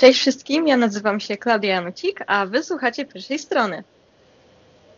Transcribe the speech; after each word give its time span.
Cześć 0.00 0.20
wszystkim, 0.20 0.68
ja 0.68 0.76
nazywam 0.76 1.20
się 1.20 1.36
Klaudia 1.36 1.74
Janucik, 1.74 2.20
a 2.26 2.46
wysłuchacie 2.46 3.04
pierwszej 3.04 3.38
strony. 3.38 3.84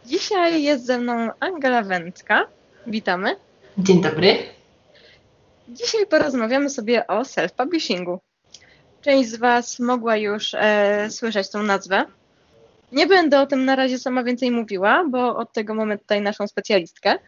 Dzisiaj 0.07 0.63
jest 0.63 0.87
ze 0.87 0.99
mną 0.99 1.31
Angela 1.41 1.83
Wędka. 1.83 2.47
Witamy. 2.87 3.37
Dzień 3.79 4.03
dobry. 4.03 4.37
Dzisiaj 5.69 6.07
porozmawiamy 6.07 6.71
sobie 6.71 7.07
o 7.07 7.23
self-publishingu. 7.23 8.19
Część 9.01 9.29
z 9.31 9.37
Was 9.37 9.79
mogła 9.79 10.17
już 10.17 10.55
e, 10.55 11.09
słyszeć 11.11 11.51
tą 11.51 11.63
nazwę. 11.63 12.05
Nie 12.93 13.07
będę 13.07 13.41
o 13.41 13.47
tym 13.47 13.65
na 13.65 13.77
razie 13.77 13.99
sama 13.99 14.25
więcej 14.25 14.51
mówiła, 14.51 15.05
bo 15.11 15.37
od 15.37 15.53
tego 15.53 15.75
mamy 15.75 15.99
tutaj 15.99 16.21
naszą 16.21 16.47
specjalistkę. 16.47 17.19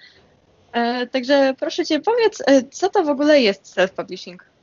E, 0.72 1.06
także 1.06 1.54
proszę 1.60 1.86
Cię, 1.86 2.00
powiedz, 2.00 2.42
e, 2.46 2.62
co 2.62 2.90
to 2.90 3.04
w 3.04 3.08
ogóle 3.08 3.40
jest 3.40 3.76
self-publishing? 3.76 4.53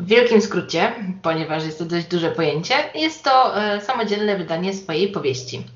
W 0.00 0.06
wielkim 0.06 0.42
skrócie, 0.42 0.92
ponieważ 1.22 1.64
jest 1.64 1.78
to 1.78 1.84
dość 1.84 2.06
duże 2.06 2.30
pojęcie, 2.30 2.74
jest 2.94 3.24
to 3.24 3.62
e, 3.62 3.80
samodzielne 3.80 4.36
wydanie 4.36 4.74
swojej 4.74 5.08
powieści. 5.08 5.66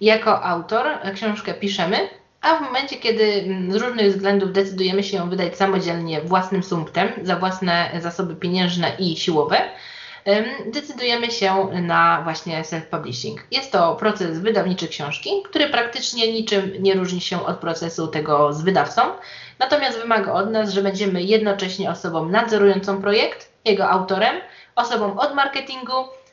Jako 0.00 0.44
autor 0.44 0.86
e, 0.86 1.12
książkę 1.12 1.54
piszemy, 1.54 1.96
a 2.40 2.56
w 2.56 2.60
momencie, 2.60 2.96
kiedy 2.96 3.24
mm, 3.24 3.72
z 3.72 3.76
różnych 3.76 4.12
względów 4.12 4.52
decydujemy 4.52 5.02
się 5.02 5.16
ją 5.16 5.30
wydać 5.30 5.56
samodzielnie 5.56 6.20
własnym 6.20 6.62
sumptem, 6.62 7.08
za 7.22 7.36
własne 7.36 7.90
zasoby 8.00 8.34
pieniężne 8.34 8.92
i 8.98 9.16
siłowe, 9.16 9.58
em, 10.24 10.44
decydujemy 10.66 11.30
się 11.30 11.68
na 11.82 12.20
właśnie 12.24 12.62
self-publishing. 12.62 13.36
Jest 13.50 13.72
to 13.72 13.96
proces 13.96 14.38
wydawniczy 14.38 14.88
książki, 14.88 15.30
który 15.44 15.68
praktycznie 15.68 16.32
niczym 16.32 16.72
nie 16.80 16.94
różni 16.94 17.20
się 17.20 17.46
od 17.46 17.56
procesu 17.56 18.08
tego 18.08 18.52
z 18.52 18.62
wydawcą, 18.62 19.02
natomiast 19.58 19.98
wymaga 19.98 20.32
od 20.32 20.50
nas, 20.50 20.72
że 20.72 20.82
będziemy 20.82 21.22
jednocześnie 21.22 21.90
osobą 21.90 22.28
nadzorującą 22.28 23.02
projekt, 23.02 23.51
jego 23.64 23.88
autorem, 23.88 24.36
osobą 24.76 25.20
od 25.20 25.34
marketingu, 25.34 25.92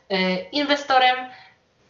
e, 0.10 0.42
inwestorem 0.50 1.16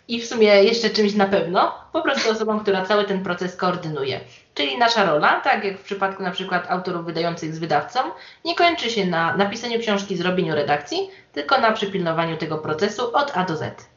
i 0.07 0.21
w 0.21 0.25
sumie 0.25 0.47
jeszcze 0.47 0.89
czymś 0.89 1.13
na 1.13 1.25
pewno, 1.25 1.73
po 1.93 2.01
prostu 2.01 2.31
osobą, 2.31 2.59
która 2.59 2.85
cały 2.85 3.05
ten 3.05 3.23
proces 3.23 3.55
koordynuje. 3.55 4.19
Czyli 4.53 4.77
nasza 4.77 5.05
rola, 5.05 5.41
tak 5.41 5.63
jak 5.63 5.77
w 5.77 5.83
przypadku 5.83 6.23
na 6.23 6.31
przykład 6.31 6.71
autorów 6.71 7.05
wydających 7.05 7.55
z 7.55 7.59
wydawcą, 7.59 7.99
nie 8.45 8.55
kończy 8.55 8.89
się 8.89 9.05
na 9.05 9.37
napisaniu 9.37 9.79
książki, 9.79 10.17
zrobieniu 10.17 10.55
redakcji, 10.55 11.09
tylko 11.33 11.61
na 11.61 11.71
przypilnowaniu 11.71 12.37
tego 12.37 12.57
procesu 12.57 13.15
od 13.15 13.37
A 13.37 13.45
do 13.45 13.57
Z. 13.57 13.89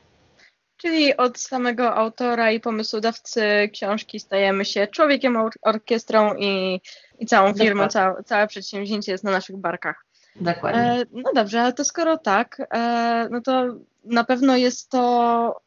Czyli 0.77 1.17
od 1.17 1.39
samego 1.39 1.95
autora 1.95 2.51
i 2.51 2.61
pomysłodawcy 2.61 3.71
książki 3.73 4.21
stajemy 4.21 4.65
się 4.65 4.87
człowiekiem, 4.87 5.37
or- 5.37 5.53
orkiestrą 5.63 6.35
i, 6.35 6.81
i 7.19 7.27
całą 7.27 7.55
firmą, 7.55 7.89
całe, 7.89 8.23
całe 8.25 8.47
przedsięwzięcie 8.47 9.13
jest 9.13 9.25
na 9.25 9.31
naszych 9.31 9.57
barkach. 9.57 10.05
Dokładnie. 10.37 10.81
E, 10.81 11.05
no 11.13 11.33
dobrze, 11.35 11.63
ale 11.63 11.73
to 11.73 11.85
skoro 11.85 12.19
tak, 12.19 12.63
e, 12.75 13.29
no 13.31 13.41
to 13.41 13.67
na 14.05 14.25
pewno 14.25 14.57
jest 14.57 14.91
to 14.91 15.63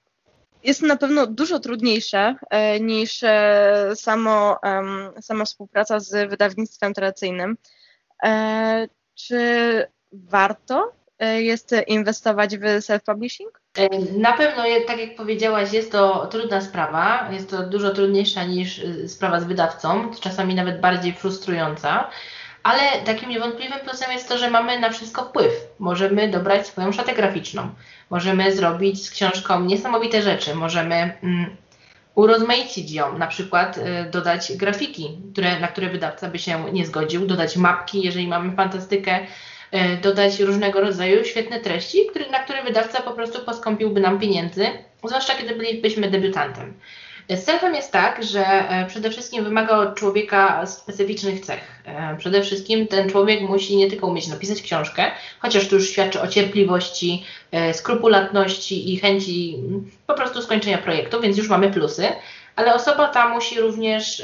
jest 0.63 0.81
na 0.81 0.95
pewno 0.95 1.27
dużo 1.27 1.59
trudniejsze 1.59 2.35
e, 2.49 2.79
niż 2.79 3.21
samo, 3.95 4.59
sama 5.21 5.45
współpraca 5.45 5.99
z 5.99 6.29
wydawnictwem 6.29 6.93
tradycyjnym. 6.93 7.57
Czy 9.15 9.39
warto 10.11 10.91
jest 11.37 11.75
inwestować 11.87 12.57
w 12.57 12.61
self-publishing? 12.61 13.49
Na 14.17 14.33
pewno, 14.33 14.63
tak 14.87 14.99
jak 14.99 15.15
powiedziałaś, 15.15 15.73
jest 15.73 15.91
to 15.91 16.27
trudna 16.27 16.61
sprawa. 16.61 17.29
Jest 17.31 17.49
to 17.49 17.63
dużo 17.63 17.93
trudniejsza 17.93 18.43
niż 18.43 18.81
sprawa 19.07 19.39
z 19.39 19.43
wydawcą, 19.43 20.11
czasami 20.21 20.55
nawet 20.55 20.81
bardziej 20.81 21.13
frustrująca. 21.13 22.09
Ale 22.65 22.81
takim 23.05 23.29
niewątpliwym 23.29 23.79
plusem 23.79 24.11
jest 24.11 24.29
to, 24.29 24.37
że 24.37 24.49
mamy 24.49 24.79
na 24.79 24.89
wszystko 24.89 25.25
wpływ. 25.25 25.53
Możemy 25.79 26.27
dobrać 26.27 26.67
swoją 26.67 26.91
szatę 26.91 27.13
graficzną. 27.13 27.69
Możemy 28.09 28.55
zrobić 28.55 29.05
z 29.05 29.11
książką 29.11 29.61
niesamowite 29.61 30.21
rzeczy. 30.21 30.55
Możemy 30.55 30.95
mm, 31.23 31.55
urozmaicić 32.15 32.91
ją, 32.91 33.17
na 33.17 33.27
przykład 33.27 33.77
y, 33.77 33.81
dodać 34.11 34.53
grafiki, 34.55 35.17
które, 35.31 35.59
na 35.59 35.67
które 35.67 35.89
wydawca 35.89 36.29
by 36.29 36.39
się 36.39 36.65
nie 36.73 36.85
zgodził, 36.85 37.27
dodać 37.27 37.57
mapki, 37.57 38.01
jeżeli 38.01 38.27
mamy 38.27 38.55
fantastykę, 38.55 39.19
y, 39.19 39.97
dodać 40.01 40.39
różnego 40.39 40.81
rodzaju 40.81 41.25
świetne 41.25 41.59
treści, 41.59 42.05
który, 42.09 42.29
na 42.29 42.39
które 42.39 42.63
wydawca 42.63 43.01
po 43.01 43.11
prostu 43.11 43.45
poskąpiłby 43.45 43.99
nam 44.01 44.19
pieniędzy, 44.19 44.67
zwłaszcza 45.03 45.35
kiedy 45.35 45.55
bylibyśmy 45.55 46.09
debiutantem. 46.09 46.73
Selfem 47.29 47.75
jest 47.75 47.91
tak, 47.91 48.23
że 48.23 48.45
e, 48.45 48.85
przede 48.87 49.09
wszystkim 49.11 49.43
wymaga 49.43 49.77
od 49.77 49.95
człowieka 49.95 50.65
specyficznych 50.65 51.39
cech. 51.45 51.81
E, 51.85 52.15
Przede 52.17 52.41
wszystkim 52.41 52.87
ten 52.87 53.09
człowiek 53.09 53.41
musi 53.41 53.77
nie 53.77 53.89
tylko 53.89 54.07
umieć 54.07 54.27
napisać 54.27 54.61
książkę, 54.61 55.11
chociaż 55.39 55.67
to 55.67 55.75
już 55.75 55.89
świadczy 55.89 56.21
o 56.21 56.27
cierpliwości, 56.27 57.25
e, 57.51 57.73
skrupulatności 57.73 58.93
i 58.93 58.99
chęci 58.99 59.55
mm, 59.59 59.91
po 60.07 60.13
prostu 60.13 60.41
skończenia 60.41 60.77
projektu, 60.77 61.21
więc 61.21 61.37
już 61.37 61.49
mamy 61.49 61.71
plusy, 61.71 62.07
ale 62.55 62.75
osoba 62.75 63.07
ta 63.07 63.29
musi 63.29 63.59
również 63.59 64.23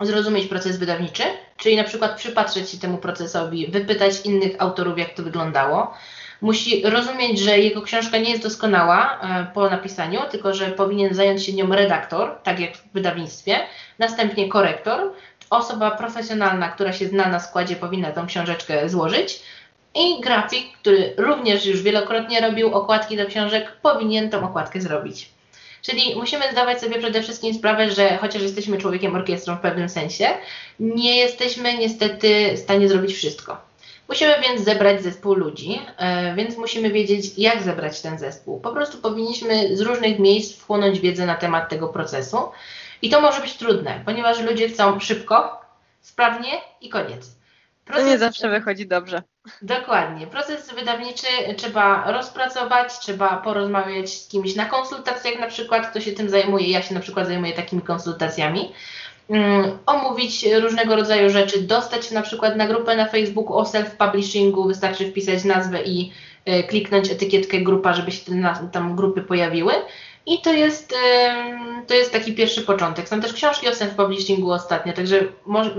zrozumieć 0.00 0.46
proces 0.46 0.78
wydawniczy, 0.78 1.22
czyli 1.56 1.76
na 1.76 1.84
przykład 1.84 2.16
przypatrzeć 2.16 2.70
się 2.70 2.78
temu 2.78 2.98
procesowi, 2.98 3.66
wypytać 3.66 4.20
innych 4.24 4.52
autorów, 4.58 4.98
jak 4.98 5.14
to 5.14 5.22
wyglądało. 5.22 5.94
Musi 6.40 6.82
rozumieć, 6.82 7.38
że 7.38 7.58
jego 7.58 7.82
książka 7.82 8.18
nie 8.18 8.30
jest 8.30 8.42
doskonała 8.42 9.20
e, 9.20 9.46
po 9.54 9.70
napisaniu, 9.70 10.20
tylko 10.30 10.54
że 10.54 10.66
powinien 10.66 11.14
zająć 11.14 11.46
się 11.46 11.52
nią 11.52 11.68
redaktor, 11.68 12.38
tak 12.42 12.60
jak 12.60 12.76
w 12.76 12.92
wydawnictwie, 12.92 13.60
następnie 13.98 14.48
korektor, 14.48 15.12
osoba 15.50 15.90
profesjonalna, 15.90 16.68
która 16.68 16.92
się 16.92 17.08
zna 17.08 17.28
na 17.28 17.40
składzie, 17.40 17.76
powinna 17.76 18.12
tą 18.12 18.26
książeczkę 18.26 18.88
złożyć. 18.88 19.40
I 19.94 20.20
grafik, 20.20 20.78
który 20.80 21.14
również 21.16 21.66
już 21.66 21.82
wielokrotnie 21.82 22.40
robił 22.40 22.74
okładki 22.74 23.16
do 23.16 23.26
książek, 23.26 23.72
powinien 23.82 24.30
tą 24.30 24.44
okładkę 24.44 24.80
zrobić. 24.80 25.30
Czyli 25.82 26.14
musimy 26.16 26.44
zdawać 26.52 26.80
sobie 26.80 26.98
przede 26.98 27.22
wszystkim 27.22 27.54
sprawę, 27.54 27.90
że 27.90 28.16
chociaż 28.16 28.42
jesteśmy 28.42 28.78
człowiekiem 28.78 29.14
orkiestrą 29.14 29.56
w 29.56 29.60
pewnym 29.60 29.88
sensie, 29.88 30.28
nie 30.80 31.16
jesteśmy 31.16 31.78
niestety 31.78 32.52
w 32.56 32.58
stanie 32.58 32.88
zrobić 32.88 33.14
wszystko. 33.14 33.65
Musimy 34.08 34.40
więc 34.40 34.64
zebrać 34.64 35.02
zespół 35.02 35.34
ludzi, 35.34 35.80
e, 35.96 36.34
więc 36.34 36.56
musimy 36.56 36.90
wiedzieć, 36.90 37.38
jak 37.38 37.62
zebrać 37.62 38.00
ten 38.00 38.18
zespół. 38.18 38.60
Po 38.60 38.72
prostu 38.72 38.98
powinniśmy 38.98 39.76
z 39.76 39.80
różnych 39.80 40.18
miejsc 40.18 40.58
wchłonąć 40.58 41.00
wiedzę 41.00 41.26
na 41.26 41.34
temat 41.34 41.68
tego 41.68 41.88
procesu. 41.88 42.38
I 43.02 43.10
to 43.10 43.20
może 43.20 43.40
być 43.40 43.56
trudne, 43.56 44.02
ponieważ 44.04 44.40
ludzie 44.40 44.68
chcą 44.68 45.00
szybko, 45.00 45.60
sprawnie 46.00 46.50
i 46.80 46.88
koniec. 46.88 47.36
To 47.94 48.02
nie 48.02 48.18
zawsze 48.18 48.48
wychodzi 48.48 48.86
dobrze. 48.86 49.22
Dokładnie. 49.62 50.26
Proces 50.26 50.74
wydawniczy 50.74 51.26
trzeba 51.56 52.12
rozpracować, 52.12 52.98
trzeba 52.98 53.36
porozmawiać 53.36 54.14
z 54.14 54.28
kimś 54.28 54.54
na 54.54 54.66
konsultacjach 54.66 55.38
na 55.40 55.46
przykład, 55.46 55.90
kto 55.90 56.00
się 56.00 56.12
tym 56.12 56.30
zajmuje. 56.30 56.70
Ja 56.70 56.82
się 56.82 56.94
na 56.94 57.00
przykład 57.00 57.26
zajmuję 57.26 57.52
takimi 57.52 57.82
konsultacjami. 57.82 58.72
Um, 59.28 59.78
omówić 59.86 60.46
różnego 60.60 60.96
rodzaju 60.96 61.30
rzeczy, 61.30 61.60
dostać 61.60 62.06
się 62.06 62.14
na 62.14 62.22
przykład 62.22 62.56
na 62.56 62.66
grupę 62.66 62.96
na 62.96 63.06
Facebooku 63.06 63.58
o 63.58 63.62
self-publishingu, 63.62 64.66
wystarczy 64.66 65.10
wpisać 65.10 65.44
nazwę 65.44 65.82
i 65.82 66.12
e, 66.44 66.62
kliknąć 66.62 67.10
etykietkę 67.10 67.60
grupa, 67.60 67.94
żeby 67.94 68.12
się 68.12 68.22
tam 68.72 68.96
grupy 68.96 69.22
pojawiły. 69.22 69.72
I 70.26 70.40
to 70.40 70.52
jest, 70.52 70.94
to 71.86 71.94
jest 71.94 72.12
taki 72.12 72.34
pierwszy 72.34 72.62
początek. 72.62 73.08
Są 73.08 73.20
też 73.20 73.32
książki 73.32 73.68
o 73.68 73.72
self-publishingu 73.72 74.52
ostatnio, 74.52 74.92
także 74.92 75.20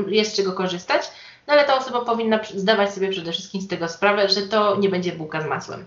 jest 0.07 0.35
czego 0.35 0.53
korzystać. 0.53 1.01
No 1.47 1.53
ale 1.53 1.65
ta 1.65 1.77
osoba 1.77 2.05
powinna 2.05 2.39
zdawać 2.55 2.93
sobie 2.93 3.09
przede 3.09 3.31
wszystkim 3.31 3.61
z 3.61 3.67
tego 3.67 3.89
sprawę, 3.89 4.29
że 4.29 4.41
to 4.41 4.75
nie 4.75 4.89
będzie 4.89 5.11
bułka 5.11 5.41
z 5.41 5.47
masłem. 5.47 5.85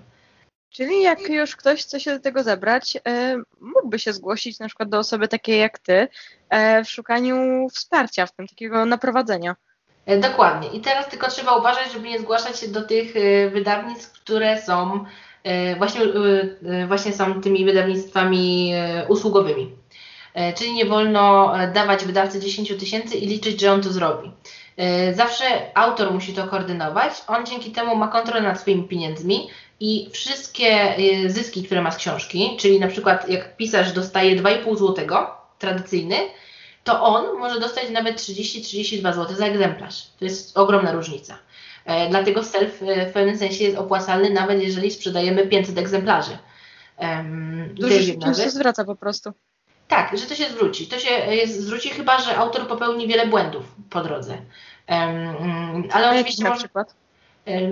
Czyli 0.70 1.02
jak 1.02 1.28
już 1.28 1.56
ktoś 1.56 1.82
chce 1.82 2.00
się 2.00 2.12
do 2.12 2.20
tego 2.20 2.42
zebrać, 2.42 2.98
e, 3.08 3.36
mógłby 3.60 3.98
się 3.98 4.12
zgłosić 4.12 4.58
na 4.58 4.66
przykład 4.66 4.88
do 4.88 4.98
osoby 4.98 5.28
takiej 5.28 5.58
jak 5.58 5.78
ty 5.78 6.08
e, 6.48 6.84
w 6.84 6.90
szukaniu 6.90 7.68
wsparcia, 7.68 8.26
w 8.26 8.32
tym 8.32 8.48
takiego 8.48 8.86
naprowadzenia. 8.86 9.56
E, 10.06 10.18
Dokładnie. 10.18 10.68
I 10.68 10.80
teraz 10.80 11.08
tylko 11.08 11.30
trzeba 11.30 11.56
uważać, 11.56 11.92
żeby 11.92 12.08
nie 12.08 12.18
zgłaszać 12.18 12.60
się 12.60 12.68
do 12.68 12.82
tych 12.82 13.14
wydawnictw, 13.52 14.12
które 14.12 14.62
są 14.62 15.04
właśnie, 15.78 16.00
właśnie 16.88 17.12
są 17.12 17.40
tymi 17.40 17.64
wydawnictwami 17.64 18.72
usługowymi. 19.08 19.76
Czyli 20.56 20.72
nie 20.72 20.84
wolno 20.84 21.54
dawać 21.74 22.04
wydawcy 22.04 22.40
10 22.40 22.78
tysięcy 22.78 23.16
i 23.16 23.26
liczyć, 23.26 23.60
że 23.60 23.72
on 23.72 23.82
to 23.82 23.92
zrobi. 23.92 24.32
Zawsze 25.14 25.44
autor 25.74 26.12
musi 26.12 26.32
to 26.34 26.48
koordynować. 26.48 27.12
On 27.26 27.46
dzięki 27.46 27.70
temu 27.70 27.96
ma 27.96 28.08
kontrolę 28.08 28.42
nad 28.42 28.60
swoimi 28.60 28.88
pieniędzmi 28.88 29.48
i 29.80 30.10
wszystkie 30.12 30.96
e, 30.96 31.30
zyski, 31.30 31.62
które 31.62 31.82
ma 31.82 31.90
z 31.90 31.96
książki, 31.96 32.56
czyli 32.58 32.80
na 32.80 32.88
przykład 32.88 33.28
jak 33.28 33.56
pisarz 33.56 33.92
dostaje 33.92 34.42
2,5 34.42 34.76
zł, 34.76 35.06
tradycyjny, 35.58 36.16
to 36.84 37.02
on 37.02 37.38
może 37.38 37.60
dostać 37.60 37.90
nawet 37.90 38.16
30-32 38.16 39.14
zł 39.14 39.36
za 39.36 39.46
egzemplarz. 39.46 40.06
To 40.18 40.24
jest 40.24 40.58
ogromna 40.58 40.92
różnica. 40.92 41.38
E, 41.84 42.08
dlatego 42.08 42.44
self 42.44 42.82
e, 42.82 43.06
w 43.06 43.12
pewnym 43.12 43.38
sensie 43.38 43.64
jest 43.64 43.78
opłacalny, 43.78 44.30
nawet 44.30 44.62
jeżeli 44.62 44.90
sprzedajemy 44.90 45.46
500 45.46 45.78
egzemplarzy. 45.78 46.38
To 46.98 47.06
Dużo 47.74 47.94
jest 47.94 48.42
się 48.42 48.50
zwraca 48.50 48.84
po 48.84 48.96
prostu. 48.96 49.32
Tak, 49.88 50.18
że 50.18 50.26
to 50.26 50.34
się 50.34 50.44
zwróci. 50.44 50.86
To 50.86 50.98
się 50.98 51.10
e, 51.10 51.46
zwróci 51.46 51.90
chyba, 51.90 52.20
że 52.20 52.36
autor 52.36 52.68
popełni 52.68 53.08
wiele 53.08 53.26
błędów 53.26 53.64
po 53.90 54.00
drodze. 54.00 54.38
Mm, 54.86 55.88
ale 55.92 56.10
oczywiście 56.10 56.44
na 56.44 56.50
może, 56.50 56.60
przykład? 56.60 56.94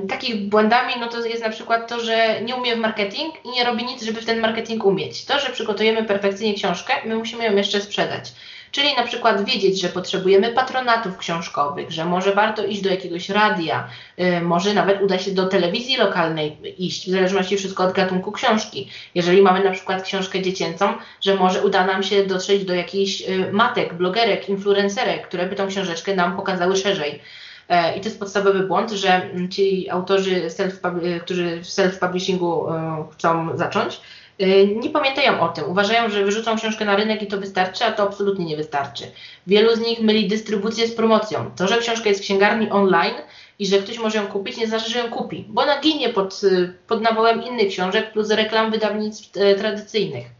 Takich 0.08 0.48
błędami 0.48 0.92
no 1.00 1.08
to 1.08 1.26
jest 1.26 1.42
na 1.42 1.50
przykład 1.50 1.88
to, 1.88 2.00
że 2.00 2.42
nie 2.42 2.56
umie 2.56 2.76
w 2.76 2.78
marketing 2.78 3.34
i 3.44 3.50
nie 3.50 3.64
robi 3.64 3.84
nic, 3.84 4.02
żeby 4.02 4.20
w 4.20 4.26
ten 4.26 4.40
marketing 4.40 4.84
umieć. 4.84 5.24
To, 5.24 5.40
że 5.40 5.50
przygotujemy 5.52 6.04
perfekcyjnie 6.04 6.54
książkę, 6.54 6.94
my 7.04 7.16
musimy 7.16 7.44
ją 7.44 7.56
jeszcze 7.56 7.80
sprzedać. 7.80 8.32
Czyli 8.70 8.94
na 8.96 9.02
przykład 9.02 9.44
wiedzieć, 9.44 9.80
że 9.80 9.88
potrzebujemy 9.88 10.52
patronatów 10.52 11.18
książkowych, 11.18 11.90
że 11.90 12.04
może 12.04 12.32
warto 12.32 12.64
iść 12.64 12.80
do 12.80 12.90
jakiegoś 12.90 13.28
radia, 13.28 13.88
yy, 14.16 14.40
może 14.40 14.74
nawet 14.74 15.02
uda 15.02 15.18
się 15.18 15.30
do 15.30 15.46
telewizji 15.46 15.96
lokalnej 15.96 16.56
iść, 16.78 17.08
w 17.08 17.10
zależności 17.10 17.56
wszystko 17.56 17.84
od 17.84 17.92
gatunku 17.92 18.32
książki. 18.32 18.90
Jeżeli 19.14 19.42
mamy 19.42 19.64
na 19.64 19.70
przykład 19.70 20.02
książkę 20.02 20.42
dziecięcą, 20.42 20.94
że 21.20 21.34
może 21.34 21.62
uda 21.62 21.86
nam 21.86 22.02
się 22.02 22.26
dotrzeć 22.26 22.64
do 22.64 22.74
jakichś 22.74 23.20
yy, 23.20 23.52
matek, 23.52 23.94
blogerek, 23.94 24.48
influencerek, 24.48 25.28
które 25.28 25.46
by 25.46 25.56
tą 25.56 25.68
książeczkę 25.68 26.14
nam 26.14 26.36
pokazały 26.36 26.76
szerzej. 26.76 27.20
E, 27.68 27.96
I 27.96 28.00
to 28.00 28.08
jest 28.08 28.18
podstawowy 28.18 28.60
błąd, 28.60 28.90
że 28.90 29.30
ci 29.50 29.90
autorzy, 29.90 30.50
self 30.50 30.80
którzy 31.22 31.60
w 31.60 31.66
self-publishingu 31.66 32.72
e, 32.72 33.04
chcą 33.12 33.56
zacząć, 33.56 34.00
e, 34.38 34.66
nie 34.66 34.90
pamiętają 34.90 35.40
o 35.40 35.48
tym. 35.48 35.64
Uważają, 35.64 36.10
że 36.10 36.24
wyrzucą 36.24 36.56
książkę 36.56 36.84
na 36.84 36.96
rynek 36.96 37.22
i 37.22 37.26
to 37.26 37.38
wystarczy, 37.38 37.84
a 37.84 37.92
to 37.92 38.02
absolutnie 38.02 38.44
nie 38.44 38.56
wystarczy. 38.56 39.04
Wielu 39.46 39.76
z 39.76 39.80
nich 39.80 40.00
myli 40.00 40.28
dystrybucję 40.28 40.86
z 40.86 40.94
promocją. 40.94 41.50
To, 41.56 41.68
że 41.68 41.78
książka 41.78 42.08
jest 42.08 42.20
w 42.20 42.24
księgarni 42.24 42.70
online 42.70 43.16
i 43.58 43.66
że 43.66 43.78
ktoś 43.78 43.98
może 43.98 44.18
ją 44.18 44.26
kupić, 44.26 44.56
nie 44.56 44.66
znaczy, 44.66 44.90
że 44.90 44.98
ją 44.98 45.10
kupi, 45.10 45.44
bo 45.48 45.62
ona 45.62 45.80
ginie 45.80 46.08
pod, 46.08 46.40
pod 46.86 47.02
nawołem 47.02 47.42
innych 47.42 47.68
książek 47.68 48.12
plus 48.12 48.30
reklam 48.30 48.70
wydawnictw 48.70 49.30
tradycyjnych. 49.58 50.37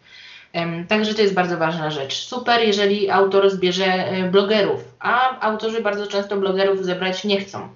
Także 0.88 1.14
to 1.14 1.22
jest 1.22 1.34
bardzo 1.34 1.56
ważna 1.56 1.90
rzecz. 1.90 2.26
Super, 2.26 2.60
jeżeli 2.60 3.10
autor 3.10 3.50
zbierze 3.50 3.86
e, 3.86 4.30
blogerów, 4.30 4.84
a 4.98 5.40
autorzy 5.40 5.82
bardzo 5.82 6.06
często 6.06 6.36
blogerów 6.36 6.84
zebrać 6.84 7.24
nie 7.24 7.40
chcą. 7.40 7.68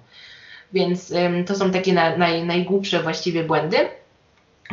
Więc 0.73 1.13
to 1.47 1.55
są 1.55 1.71
takie 1.71 1.93
naj, 1.93 2.45
najgłupsze 2.45 3.03
właściwie 3.03 3.43
błędy. 3.43 3.77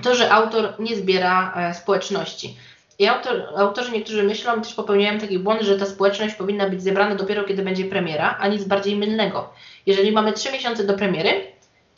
To, 0.03 0.15
że 0.15 0.33
autor 0.33 0.75
nie 0.79 0.97
zbiera 0.97 1.55
e, 1.57 1.75
społeczności. 1.75 2.57
I 2.99 3.07
autor, 3.07 3.43
autorzy 3.57 3.93
niektórzy 3.93 4.23
myślą, 4.23 4.63
też 4.63 4.75
popełniają 4.75 5.19
taki 5.19 5.39
błąd, 5.39 5.63
że 5.63 5.79
ta 5.79 5.87
społeczność 5.87 6.35
powinna 6.35 6.69
być 6.69 6.83
zebrana 6.83 7.15
dopiero 7.15 7.45
kiedy 7.45 7.63
będzie 7.63 7.85
premiera, 7.85 8.37
a 8.41 8.49
nic 8.49 8.65
bardziej 8.65 8.97
mylnego. 8.97 9.53
Jeżeli 9.87 10.13
mamy 10.13 10.33
trzy 10.33 10.53
miesiące 10.53 10.85
do 10.85 10.95
premiery, 10.95 11.31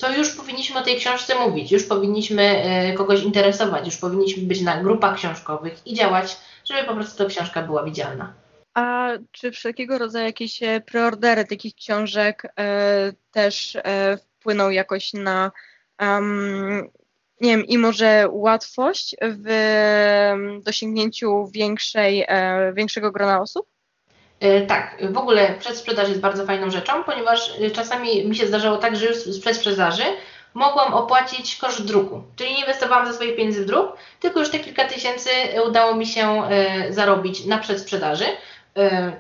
to 0.03 0.13
już 0.13 0.31
powinniśmy 0.31 0.81
o 0.81 0.83
tej 0.83 0.97
książce 0.97 1.35
mówić, 1.39 1.73
już 1.73 1.85
powinniśmy 1.85 2.43
e, 2.43 2.93
kogoś 2.93 3.23
interesować, 3.23 3.87
już 3.87 3.97
powinniśmy 3.97 4.43
być 4.43 4.61
na 4.61 4.83
grupach 4.83 5.17
książkowych 5.17 5.87
i 5.87 5.95
działać, 5.95 6.37
żeby 6.65 6.85
po 6.85 6.95
prostu 6.95 7.25
ta 7.25 7.31
książka 7.31 7.63
była 7.63 7.85
widzialna. 7.85 8.33
A 8.75 9.09
czy 9.33 9.51
wszelkiego 9.51 9.99
rodzaju 9.99 10.27
jakieś 10.27 10.63
e, 10.63 10.81
preordery 10.81 11.45
takich 11.45 11.75
książek 11.75 12.53
e, 12.59 13.13
też 13.31 13.77
e, 13.77 14.19
wpłyną 14.39 14.71
jakoś 14.71 15.13
na, 15.13 15.53
um, 16.01 16.91
nie 17.41 17.57
wiem, 17.57 17.67
i 17.67 17.79
może 17.79 18.27
łatwość 18.31 19.17
w 19.23 19.51
dosięgnięciu 20.65 21.47
większej, 21.53 22.25
e, 22.29 22.73
większego 22.73 23.13
grona 23.13 23.41
osób? 23.41 23.72
E, 24.43 24.67
tak, 24.67 24.97
w 25.11 25.19
ogóle 25.19 25.55
przedsprzedaż 25.59 26.09
jest 26.09 26.21
bardzo 26.21 26.47
fajną 26.47 26.71
rzeczą, 26.71 27.05
ponieważ 27.05 27.53
e, 27.61 27.71
czasami 27.71 28.29
mi 28.29 28.37
się 28.37 28.47
zdarzało 28.47 28.77
tak, 28.77 28.97
że 28.97 29.07
już 29.07 29.17
z 29.17 29.41
przedsprzedaży 29.41 30.03
mogłam 30.55 30.95
opłacić 30.95 31.57
koszt 31.57 31.85
druku. 31.85 32.23
Czyli 32.37 32.51
nie 32.51 32.61
inwestowałam 32.61 33.07
ze 33.07 33.15
swoich 33.15 33.37
pieniędzy 33.37 33.63
w 33.63 33.67
druk, 33.67 33.97
tylko 34.21 34.41
już 34.41 34.51
te 34.51 34.59
kilka 34.59 34.85
tysięcy 34.85 35.31
udało 35.67 35.95
mi 35.95 36.07
się 36.07 36.45
e, 36.45 36.93
zarobić 36.93 37.45
na 37.45 37.59
przedsprzedaży. 37.59 38.25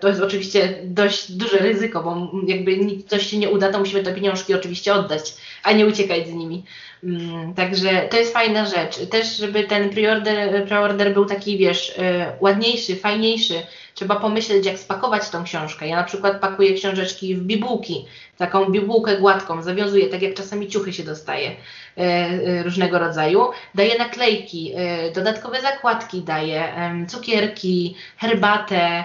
To 0.00 0.08
jest 0.08 0.20
oczywiście 0.20 0.78
dość 0.84 1.32
duże 1.32 1.58
ryzyko, 1.58 2.02
bo 2.02 2.30
jakby 2.46 2.78
coś 3.08 3.26
się 3.26 3.38
nie 3.38 3.50
uda, 3.50 3.72
to 3.72 3.78
musimy 3.78 4.02
te 4.02 4.14
pieniążki 4.14 4.54
oczywiście 4.54 4.94
oddać, 4.94 5.34
a 5.62 5.72
nie 5.72 5.86
uciekać 5.86 6.28
z 6.28 6.32
nimi. 6.32 6.64
Mm, 7.04 7.54
także 7.54 8.08
to 8.10 8.16
jest 8.16 8.32
fajna 8.32 8.66
rzecz. 8.66 9.06
Też, 9.10 9.36
żeby 9.36 9.64
ten 9.64 9.90
preorder, 9.90 10.66
preorder 10.66 11.14
był 11.14 11.24
taki, 11.24 11.58
wiesz, 11.58 11.94
ładniejszy, 12.40 12.96
fajniejszy, 12.96 13.62
trzeba 13.94 14.16
pomyśleć, 14.16 14.66
jak 14.66 14.78
spakować 14.78 15.28
tą 15.28 15.44
książkę. 15.44 15.88
Ja 15.88 15.96
na 15.96 16.04
przykład 16.04 16.40
pakuję 16.40 16.74
książeczki 16.74 17.34
w 17.34 17.42
bibułki, 17.42 18.06
taką 18.36 18.70
bibułkę 18.70 19.16
gładką, 19.16 19.62
zawiązuję, 19.62 20.06
tak 20.06 20.22
jak 20.22 20.34
czasami 20.34 20.68
ciuchy 20.68 20.92
się 20.92 21.02
dostaje 21.02 21.50
e, 21.50 22.00
e, 22.00 22.62
różnego 22.62 22.98
rodzaju. 22.98 23.50
Daję 23.74 23.98
naklejki, 23.98 24.74
dodatkowe 25.14 25.60
zakładki 25.60 26.22
daję, 26.22 26.74
cukierki, 27.08 27.96
herbatę. 28.16 29.04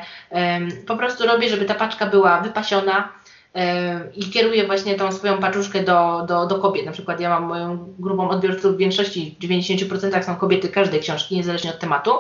Po 0.88 0.98
prostu 0.98 1.28
robię, 1.28 1.50
żeby 1.50 1.66
ta 1.66 1.76
paczka 1.76 2.06
była 2.06 2.42
wypasiona, 2.42 3.17
i 4.16 4.30
kieruję 4.30 4.68
właśnie 4.68 4.96
tą 4.96 5.12
swoją 5.12 5.38
paczuszkę 5.38 5.84
do, 5.84 6.26
do, 6.28 6.46
do 6.46 6.56
kobiet. 6.56 6.86
Na 6.86 6.92
przykład 6.92 7.20
ja 7.20 7.30
mam 7.30 7.44
moją 7.44 7.94
grupą 8.00 8.30
odbiorców 8.30 8.76
w 8.76 8.78
większości, 8.78 9.36
w 9.40 9.44
90% 9.44 10.24
są 10.24 10.36
kobiety 10.36 10.70
każdej 10.70 11.00
książki, 11.00 11.36
niezależnie 11.36 11.70
od 11.70 11.80
tematu 11.80 12.12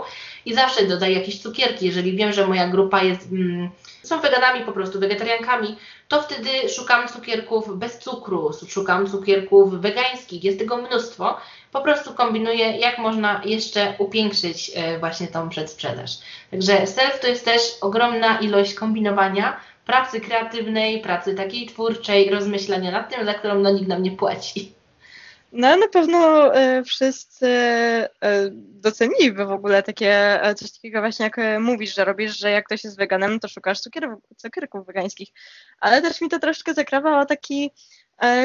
i 0.45 0.53
zawsze 0.53 0.85
dodaję 0.85 1.19
jakieś 1.19 1.41
cukierki. 1.41 1.85
Jeżeli 1.85 2.15
wiem, 2.15 2.33
że 2.33 2.47
moja 2.47 2.67
grupa 2.67 3.03
jest, 3.03 3.31
mm, 3.31 3.69
są 4.03 4.21
weganami 4.21 4.65
po 4.65 4.71
prostu, 4.71 4.99
wegetariankami, 4.99 5.75
to 6.07 6.21
wtedy 6.21 6.69
szukam 6.69 7.07
cukierków 7.07 7.77
bez 7.77 7.99
cukru, 7.99 8.51
szukam 8.67 9.07
cukierków 9.07 9.81
wegańskich, 9.81 10.43
jest 10.43 10.59
tego 10.59 10.77
mnóstwo. 10.77 11.37
Po 11.71 11.81
prostu 11.81 12.13
kombinuję, 12.13 12.77
jak 12.77 12.97
można 12.97 13.41
jeszcze 13.45 13.93
upiększyć 13.97 14.71
e, 14.75 14.99
właśnie 14.99 15.27
tą 15.27 15.49
przedsprzedaż. 15.49 16.11
Także 16.51 16.87
self 16.87 17.19
to 17.19 17.27
jest 17.27 17.45
też 17.45 17.61
ogromna 17.81 18.39
ilość 18.39 18.73
kombinowania, 18.73 19.59
pracy 19.87 20.21
kreatywnej, 20.21 21.01
pracy 21.01 21.33
takiej 21.33 21.65
twórczej, 21.65 22.29
rozmyślania 22.29 22.91
nad 22.91 23.15
tym, 23.15 23.25
za 23.25 23.33
którą 23.33 23.59
no, 23.59 23.71
nikt 23.71 23.87
nam 23.87 24.03
nie 24.03 24.11
płaci. 24.11 24.77
No 25.51 25.77
na 25.77 25.87
pewno 25.87 26.53
e, 26.55 26.83
wszyscy 26.83 27.47
e, 27.47 28.09
doceniliby 28.53 29.45
w 29.45 29.51
ogóle 29.51 29.83
takie, 29.83 30.43
e, 30.43 30.55
coś 30.55 30.71
takiego 30.71 30.99
właśnie 30.99 31.23
jak 31.23 31.37
mówisz, 31.59 31.95
że 31.95 32.05
robisz, 32.05 32.39
że 32.39 32.51
jak 32.51 32.65
ktoś 32.65 32.83
jest 32.83 32.97
weganem, 32.97 33.39
to 33.39 33.47
szukasz 33.47 33.79
cukierów, 33.79 34.19
cukierków 34.37 34.85
wegańskich. 34.85 35.29
Ale 35.79 36.01
też 36.01 36.21
mi 36.21 36.29
to 36.29 36.39
troszkę 36.39 36.73
zakrawało 36.73 37.25
taki 37.25 37.71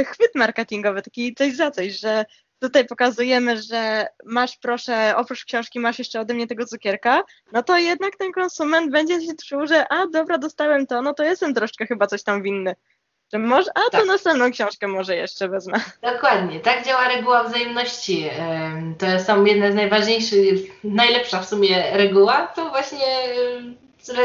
chwyt 0.06 0.35
marketingowy, 0.35 1.03
taki 1.03 1.35
coś 1.35 1.56
za 1.56 1.71
coś, 1.71 2.00
że 2.00 2.25
tutaj 2.62 2.87
pokazujemy, 2.87 3.62
że 3.62 4.06
masz 4.25 4.56
proszę, 4.56 5.14
oprócz 5.17 5.44
książki 5.44 5.81
masz 5.81 5.99
jeszcze 5.99 6.20
ode 6.20 6.35
mnie 6.35 6.47
tego 6.47 6.67
cukierka, 6.67 7.23
no 7.53 7.62
to 7.62 7.79
jednak 7.79 8.17
ten 8.17 8.32
konsument 8.32 8.93
będzie 8.93 9.20
się 9.20 9.32
czuł, 9.49 9.67
że 9.67 9.93
a 9.93 10.06
dobra, 10.06 10.38
dostałem 10.38 10.87
to, 10.87 11.03
no 11.03 11.14
to 11.14 11.25
jestem 11.25 11.55
troszkę 11.55 11.87
chyba 11.87 12.06
coś 12.06 12.23
tam 12.23 12.43
winny. 12.43 12.75
Że 13.32 13.38
może, 13.38 13.70
a 13.75 13.91
tak. 13.91 14.00
to 14.00 14.06
następną 14.06 14.50
książkę 14.50 14.88
może 14.88 15.17
jeszcze 15.17 15.49
wezmę. 15.49 15.81
Dokładnie, 16.03 16.61
tak 16.61 16.87
działa 16.87 17.09
reguła 17.09 17.44
wzajemności. 17.44 18.31
To 18.99 19.25
są 19.25 19.44
jedne 19.44 19.72
z 19.72 19.75
najważniejszych, 19.75 20.60
najlepsza 20.84 21.41
w 21.41 21.48
sumie 21.48 21.96
reguła, 21.96 22.46
to 22.46 22.70
właśnie 22.70 23.06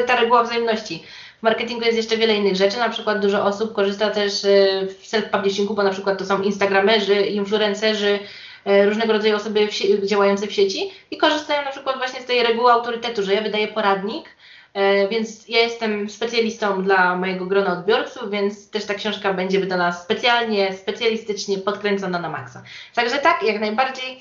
ta 0.07 0.15
reguła 0.15 0.43
wzajemności. 0.43 1.03
W 1.39 1.43
marketingu 1.43 1.85
jest 1.85 1.97
jeszcze 1.97 2.17
wiele 2.17 2.35
innych 2.35 2.55
rzeczy, 2.55 2.77
na 2.77 2.89
przykład 2.89 3.19
dużo 3.19 3.45
osób 3.45 3.73
korzysta 3.73 4.09
też 4.09 4.45
e, 4.45 4.47
w 4.87 5.03
self-publishingu, 5.03 5.75
bo 5.75 5.83
na 5.83 5.89
przykład 5.89 6.19
to 6.19 6.25
są 6.25 6.41
instagramerzy, 6.41 7.15
influencerzy, 7.15 8.19
e, 8.65 8.85
różnego 8.85 9.13
rodzaju 9.13 9.35
osoby 9.35 9.67
w 10.01 10.05
działające 10.05 10.47
w 10.47 10.53
sieci 10.53 10.91
i 11.11 11.17
korzystają 11.17 11.65
na 11.65 11.71
przykład 11.71 11.97
właśnie 11.97 12.21
z 12.21 12.25
tej 12.25 12.43
reguły 12.43 12.71
autorytetu, 12.71 13.23
że 13.23 13.33
ja 13.33 13.41
wydaję 13.41 13.67
poradnik, 13.67 14.29
e, 14.73 15.07
więc 15.07 15.47
ja 15.47 15.59
jestem 15.59 16.09
specjalistą 16.09 16.83
dla 16.83 17.15
mojego 17.15 17.45
grona 17.45 17.73
odbiorców, 17.73 18.31
więc 18.31 18.69
też 18.69 18.85
ta 18.85 18.93
książka 18.93 19.33
będzie 19.33 19.59
wydana 19.59 19.91
specjalnie, 19.91 20.73
specjalistycznie, 20.73 21.57
podkręcona 21.57 22.19
na 22.19 22.29
maksa. 22.29 22.63
Także 22.95 23.17
tak, 23.17 23.43
jak 23.43 23.59
najbardziej 23.59 24.19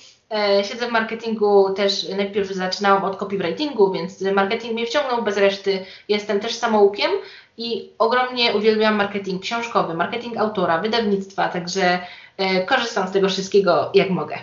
siedzę 0.62 0.88
w 0.88 0.92
marketingu 0.92 1.75
też, 1.75 2.09
najpierw 2.09 2.49
zaczynałam 2.49 3.04
od 3.04 3.16
copywritingu, 3.16 3.92
więc 3.92 4.23
marketing 4.23 4.73
mnie 4.73 4.87
wciągnął 4.87 5.23
bez 5.23 5.37
reszty. 5.37 5.85
Jestem 6.09 6.40
też 6.40 6.54
samoukiem 6.54 7.11
i 7.56 7.92
ogromnie 7.99 8.54
uwielbiam 8.54 8.95
marketing 8.95 9.42
książkowy, 9.42 9.95
marketing 9.95 10.37
autora, 10.37 10.78
wydawnictwa, 10.78 11.49
także 11.49 11.99
e, 12.37 12.64
korzystam 12.64 13.09
z 13.09 13.12
tego 13.12 13.28
wszystkiego 13.28 13.90
jak 13.95 14.11
mogę. 14.11 14.38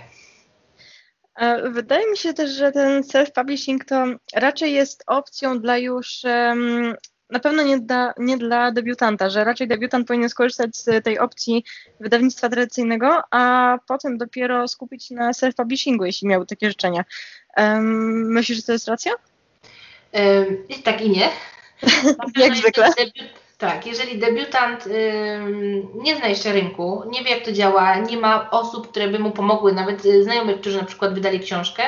E, 1.35 1.69
wydaje 1.69 2.11
mi 2.11 2.17
się 2.17 2.33
też, 2.33 2.51
że 2.51 2.71
ten 2.71 3.01
self-publishing 3.01 3.77
to 3.87 4.05
raczej 4.35 4.73
jest 4.73 5.03
opcją 5.07 5.59
dla 5.59 5.77
już 5.77 6.21
na 7.33 7.39
pewno 7.39 7.63
nie 7.63 7.79
dla, 7.79 8.13
nie 8.17 8.37
dla 8.37 8.71
debiutanta, 8.71 9.29
że 9.29 9.43
raczej 9.43 9.67
debiutant 9.67 10.07
powinien 10.07 10.29
skorzystać 10.29 10.77
z 10.77 11.03
tej 11.03 11.19
opcji 11.19 11.63
wydawnictwa 11.99 12.49
tradycyjnego, 12.49 13.21
a 13.31 13.77
potem 13.87 14.17
dopiero 14.17 14.67
skupić 14.67 15.05
się 15.05 15.15
na 15.15 15.31
self-publishingu, 15.31 16.03
jeśli 16.05 16.27
miał 16.27 16.45
takie 16.45 16.69
życzenia. 16.69 17.03
Um, 17.57 18.31
myślisz, 18.33 18.57
że 18.57 18.63
to 18.63 18.71
jest 18.71 18.87
racja? 18.87 19.11
Um, 20.13 20.57
tak 20.83 21.01
i 21.01 21.09
nie. 21.09 21.29
Jak 22.45 22.55
zwykle. 22.55 22.89
Debiut, 22.97 23.29
tak, 23.57 23.85
jeżeli 23.87 24.19
debiutant 24.19 24.89
nie 25.95 26.15
zna 26.15 26.27
jeszcze 26.27 26.53
rynku, 26.53 27.03
nie 27.11 27.23
wie 27.23 27.31
jak 27.31 27.45
to 27.45 27.51
działa, 27.51 27.97
nie 27.97 28.17
ma 28.17 28.49
osób, 28.51 28.87
które 28.87 29.07
by 29.07 29.19
mu 29.19 29.31
pomogły, 29.31 29.73
nawet 29.73 30.05
y, 30.05 30.23
znajomych, 30.23 30.61
którzy 30.61 30.77
na 30.77 30.85
przykład 30.85 31.13
wydali 31.13 31.39
książkę, 31.39 31.83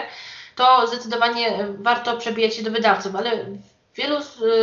to 0.55 0.87
zdecydowanie 0.87 1.67
warto 1.79 2.17
przebijać 2.17 2.55
się 2.55 2.63
do 2.63 2.71
wydawców, 2.71 3.15
ale 3.15 3.45
w 3.95 3.97
wielu 3.97 4.17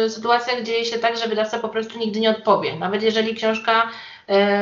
y, 0.04 0.10
sytuacjach 0.10 0.62
dzieje 0.62 0.84
się 0.84 0.98
tak, 0.98 1.16
że 1.16 1.28
wydawca 1.28 1.58
po 1.58 1.68
prostu 1.68 1.98
nigdy 1.98 2.20
nie 2.20 2.30
odpowie. 2.30 2.76
Nawet 2.76 3.02
jeżeli 3.02 3.34
książka 3.34 3.88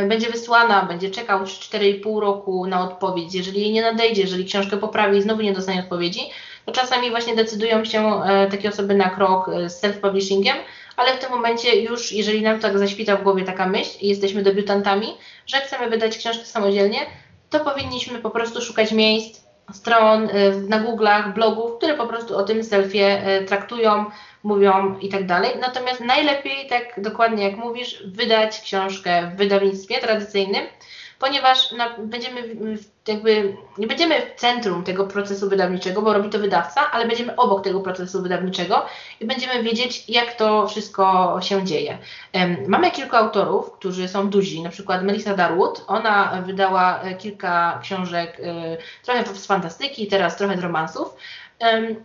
będzie 0.09 0.31
wysłana, 0.31 0.83
będzie 0.83 1.11
czekał 1.11 1.45
4,5 1.45 2.21
roku 2.21 2.67
na 2.67 2.85
odpowiedź. 2.85 3.35
Jeżeli 3.35 3.61
jej 3.61 3.73
nie 3.73 3.83
nadejdzie, 3.83 4.23
jeżeli 4.23 4.45
książkę 4.45 4.77
poprawi 4.77 5.19
i 5.19 5.23
znowu 5.23 5.43
nie 5.43 5.53
dostanie 5.53 5.81
odpowiedzi, 5.81 6.21
to 6.65 6.73
czasami 6.73 7.11
właśnie 7.11 7.37
decydują 7.37 7.85
się 7.85 8.23
takie 8.51 8.69
osoby 8.69 8.95
na 8.95 9.11
krok 9.11 9.51
z 9.67 9.83
self-publishingiem, 9.83 10.55
ale 10.97 11.15
w 11.15 11.19
tym 11.19 11.31
momencie 11.31 11.81
już, 11.81 12.13
jeżeli 12.13 12.43
nam 12.43 12.61
tak 12.61 12.79
zaświta 12.79 13.17
w 13.17 13.23
głowie 13.23 13.45
taka 13.45 13.67
myśl 13.67 13.99
i 14.01 14.09
jesteśmy 14.09 14.43
debiutantami, 14.43 15.07
że 15.47 15.57
chcemy 15.57 15.91
wydać 15.91 16.19
książkę 16.19 16.45
samodzielnie, 16.45 16.99
to 17.51 17.61
powinniśmy 17.61 18.19
po 18.19 18.31
prostu 18.31 18.63
szukać 18.63 18.93
miejsc, 18.93 19.41
stron 19.73 20.29
y, 20.29 20.31
na 20.69 20.81
Google'ach, 20.81 21.35
blogów, 21.35 21.77
które 21.77 21.95
po 21.95 22.07
prostu 22.07 22.37
o 22.37 22.43
tym 22.43 22.65
selfie 22.65 23.39
y, 23.41 23.45
traktują, 23.45 24.05
mówią 24.43 24.99
i 24.99 25.09
tak 25.09 25.27
dalej. 25.27 25.51
Natomiast 25.61 26.01
najlepiej, 26.01 26.69
tak 26.69 27.01
dokładnie 27.03 27.45
jak 27.45 27.57
mówisz, 27.57 28.03
wydać 28.07 28.61
książkę 28.61 29.31
w 29.35 29.37
wydawnictwie 29.37 30.01
tradycyjnym, 30.01 30.67
ponieważ 31.19 31.73
na, 31.73 31.99
będziemy 31.99 32.43
jakby 33.09 33.57
nie 33.79 33.87
będziemy 33.87 34.21
w 34.21 34.41
centrum 34.41 34.85
tego 34.85 35.07
procesu 35.07 35.49
wydawniczego, 35.49 36.03
bo 36.03 36.13
robi 36.13 36.31
to 36.31 36.39
wydawca, 36.39 36.91
ale 36.91 37.07
będziemy 37.07 37.37
obok 37.37 37.65
tego 37.65 37.81
procesu 37.81 38.23
wydawniczego 38.23 38.87
i 39.21 39.27
będziemy 39.27 39.63
wiedzieć, 39.63 40.05
jak 40.09 40.35
to 40.35 40.69
wszystko 40.69 41.37
się 41.43 41.65
dzieje. 41.65 41.99
Mamy 42.67 42.91
kilku 42.91 43.17
autorów, 43.17 43.73
którzy 43.73 44.09
są 44.09 44.31
duzi, 44.31 44.63
na 44.63 44.71
przykład 44.71 45.03
Melissa 45.05 45.37
Darwood, 45.37 45.85
ona 45.87 46.43
wydała 46.47 47.01
e, 47.01 47.15
kilka 47.15 47.79
książek, 47.83 48.41
e, 48.43 48.77
trochę 49.03 49.35
z 49.35 49.47
fantastyki, 49.47 50.07
teraz 50.07 50.37
trochę 50.37 50.57
z 50.57 50.61
romansów. 50.61 51.17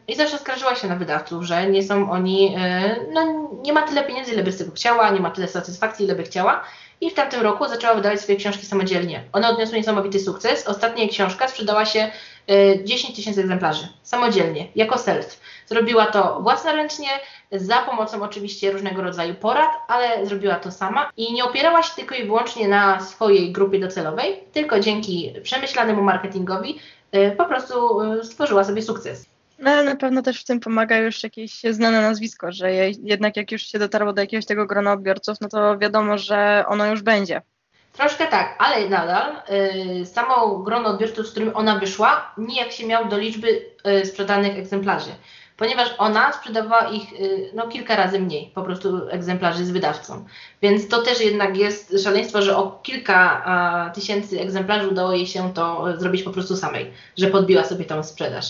I 0.08 0.16
zawsze 0.16 0.38
skarżyła 0.38 0.76
się 0.76 0.88
na 0.88 0.96
wydawców, 0.96 1.44
że 1.44 1.68
nie 1.68 1.84
są 1.84 2.12
oni, 2.12 2.56
e, 2.58 2.96
no 3.14 3.50
nie 3.64 3.74
ma 3.74 3.82
tyle 3.82 4.04
pieniędzy, 4.04 4.34
ile 4.34 4.44
by 4.44 4.52
z 4.52 4.58
tego 4.58 4.72
chciała, 4.72 5.10
nie 5.10 5.20
ma 5.20 5.32
tyle 5.32 5.48
satysfakcji, 5.48 6.06
ile 6.06 6.16
by 6.16 6.24
chciała 6.24 6.64
i 7.02 7.10
w 7.10 7.14
tamtym 7.14 7.42
roku 7.42 7.68
zaczęła 7.68 7.96
wydawać 7.96 8.22
swoje 8.22 8.38
książki 8.38 8.66
samodzielnie. 8.66 9.24
One 9.34 9.50
odniosły 9.50 9.78
niesamowity 9.78 10.20
sukces. 10.20 10.68
Ostatnia 10.68 11.08
książka 11.08 11.48
sprzedała 11.48 11.86
się 11.86 12.12
10 12.84 13.14
y, 13.14 13.16
tysięcy 13.16 13.42
egzemplarzy 13.42 13.88
samodzielnie, 14.04 14.68
jako 14.76 14.98
self. 14.98 15.40
Zrobiła 15.68 16.06
to 16.06 16.40
własnoręcznie, 16.42 17.08
za 17.52 17.78
pomocą 17.78 18.24
oczywiście 18.24 18.72
różnego 18.72 19.02
rodzaju 19.02 19.36
porad, 19.36 19.70
ale 19.88 20.26
zrobiła 20.26 20.56
to 20.56 20.72
sama 20.72 21.10
i 21.18 21.34
nie 21.34 21.46
opierała 21.46 21.84
się 21.84 21.96
tylko 21.96 22.16
i 22.16 22.24
wyłącznie 22.24 22.68
na 22.68 23.00
swojej 23.00 23.52
grupie 23.52 23.80
docelowej, 23.80 24.44
tylko 24.54 24.80
dzięki 24.80 25.34
przemyślanemu 25.44 26.02
marketingowi 26.02 26.80
y, 27.16 27.36
po 27.38 27.46
prostu 27.46 28.00
stworzyła 28.24 28.64
sobie 28.64 28.82
sukces. 28.82 29.35
No 29.60 29.72
ale 29.72 29.84
na 29.84 29.96
pewno 29.96 30.22
też 30.22 30.42
w 30.42 30.46
tym 30.46 30.60
pomaga 30.60 30.98
już 30.98 31.24
jakieś 31.24 31.62
znane 31.72 32.02
nazwisko, 32.02 32.52
że 32.52 32.72
jednak 33.04 33.38
jak 33.38 33.52
już 33.52 33.62
się 33.62 33.80
dotarło 33.80 34.14
do 34.14 34.22
jakiegoś 34.22 34.46
tego 34.46 34.66
grona 34.66 34.94
odbiorców, 34.94 35.42
no 35.42 35.50
to 35.50 35.78
wiadomo, 35.78 36.18
że 36.18 36.66
ono 36.68 36.86
już 36.86 37.02
będzie. 37.02 37.42
Troszkę 37.94 38.28
tak, 38.28 38.56
ale 38.60 38.90
nadal 38.90 39.36
y, 40.02 40.06
samo 40.06 40.60
grono 40.60 40.90
odbiorców, 40.90 41.28
z 41.28 41.32
którym 41.32 41.52
ona 41.56 41.80
wyszła, 41.80 42.34
nijak 42.38 42.72
się 42.72 42.88
miał 42.88 43.08
do 43.08 43.18
liczby 43.18 43.66
y, 44.02 44.06
sprzedanych 44.06 44.58
egzemplarzy, 44.58 45.12
ponieważ 45.58 45.96
ona 45.98 46.34
sprzedawała 46.34 46.90
ich 46.90 47.14
y, 47.14 47.52
no, 47.54 47.68
kilka 47.68 47.96
razy 47.96 48.20
mniej, 48.20 48.52
po 48.56 48.64
prostu 48.64 49.10
egzemplarzy 49.10 49.66
z 49.66 49.72
wydawcą. 49.72 50.26
Więc 50.62 50.88
to 50.88 51.02
też 51.02 51.22
jednak 51.22 51.58
jest 51.58 52.04
szaleństwo, 52.04 52.42
że 52.42 52.58
o 52.58 52.80
kilka 52.84 53.46
a, 53.46 53.90
tysięcy 53.90 54.42
egzemplarzy 54.42 54.88
udało 54.88 55.12
jej 55.12 55.28
się 55.28 55.54
to 55.54 55.86
zrobić 55.98 56.24
po 56.24 56.32
prostu 56.32 56.56
samej, 56.56 56.92
że 57.18 57.28
podbiła 57.28 57.64
sobie 57.64 57.86
tą 57.86 58.04
sprzedaż. 58.04 58.46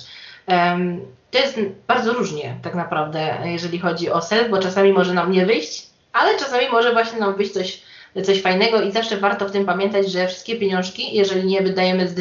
To 1.31 1.39
jest 1.39 1.59
bardzo 1.87 2.13
różnie 2.13 2.59
tak 2.63 2.75
naprawdę, 2.75 3.37
jeżeli 3.45 3.79
chodzi 3.79 4.09
o 4.09 4.21
self, 4.21 4.49
bo 4.49 4.57
czasami 4.59 4.93
może 4.93 5.13
nam 5.13 5.31
nie 5.31 5.45
wyjść, 5.45 5.87
ale 6.13 6.37
czasami 6.37 6.69
może 6.69 6.93
właśnie 6.93 7.19
nam 7.19 7.35
wyjść 7.35 7.53
coś, 7.53 7.81
coś 8.23 8.41
fajnego 8.41 8.81
i 8.81 8.91
zawsze 8.91 9.17
warto 9.17 9.47
w 9.47 9.51
tym 9.51 9.65
pamiętać, 9.65 10.11
że 10.11 10.27
wszystkie 10.27 10.55
pieniążki, 10.55 11.15
jeżeli 11.15 11.47
nie 11.47 11.61
wydajemy, 11.61 12.13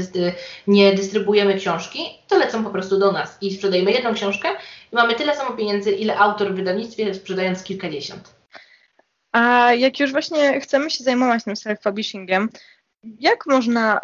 nie 0.67 0.93
dystrybuujemy 0.93 1.55
książki, 1.55 2.19
to 2.29 2.39
lecą 2.39 2.65
po 2.65 2.71
prostu 2.71 2.99
do 2.99 3.13
nas 3.13 3.39
i 3.41 3.55
sprzedajemy 3.55 3.93
jedną 3.93 4.15
książkę 4.15 4.49
i 4.93 4.97
mamy 4.97 5.15
tyle 5.15 5.37
samo 5.37 5.57
pieniędzy, 5.57 5.93
ile 5.93 6.19
autor 6.19 6.53
w 6.53 6.57
wydawnictwie, 6.57 7.15
sprzedając 7.15 7.63
kilkadziesiąt. 7.63 8.35
A 9.33 9.73
jak 9.73 10.01
już 10.01 10.13
właśnie 10.13 10.61
chcemy 10.61 10.91
się 10.91 11.05
zajmować 11.05 11.45
tym 11.45 11.55
self-publishingiem, 11.55 12.49
jak 13.21 13.47
można, 13.47 14.01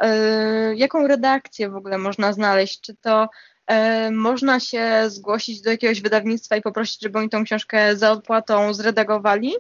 y, 0.72 0.76
jaką 0.76 1.06
redakcję 1.06 1.70
w 1.70 1.76
ogóle 1.76 1.98
można 1.98 2.32
znaleźć? 2.32 2.80
Czy 2.80 2.96
to 2.96 3.28
można 4.12 4.60
się 4.60 5.04
zgłosić 5.06 5.60
do 5.60 5.70
jakiegoś 5.70 6.00
wydawnictwa 6.00 6.56
i 6.56 6.62
poprosić, 6.62 7.02
żeby 7.02 7.18
oni 7.18 7.28
tą 7.28 7.44
książkę 7.44 7.96
za 7.96 8.12
odpłatą 8.12 8.74
zredagowali, 8.74 9.54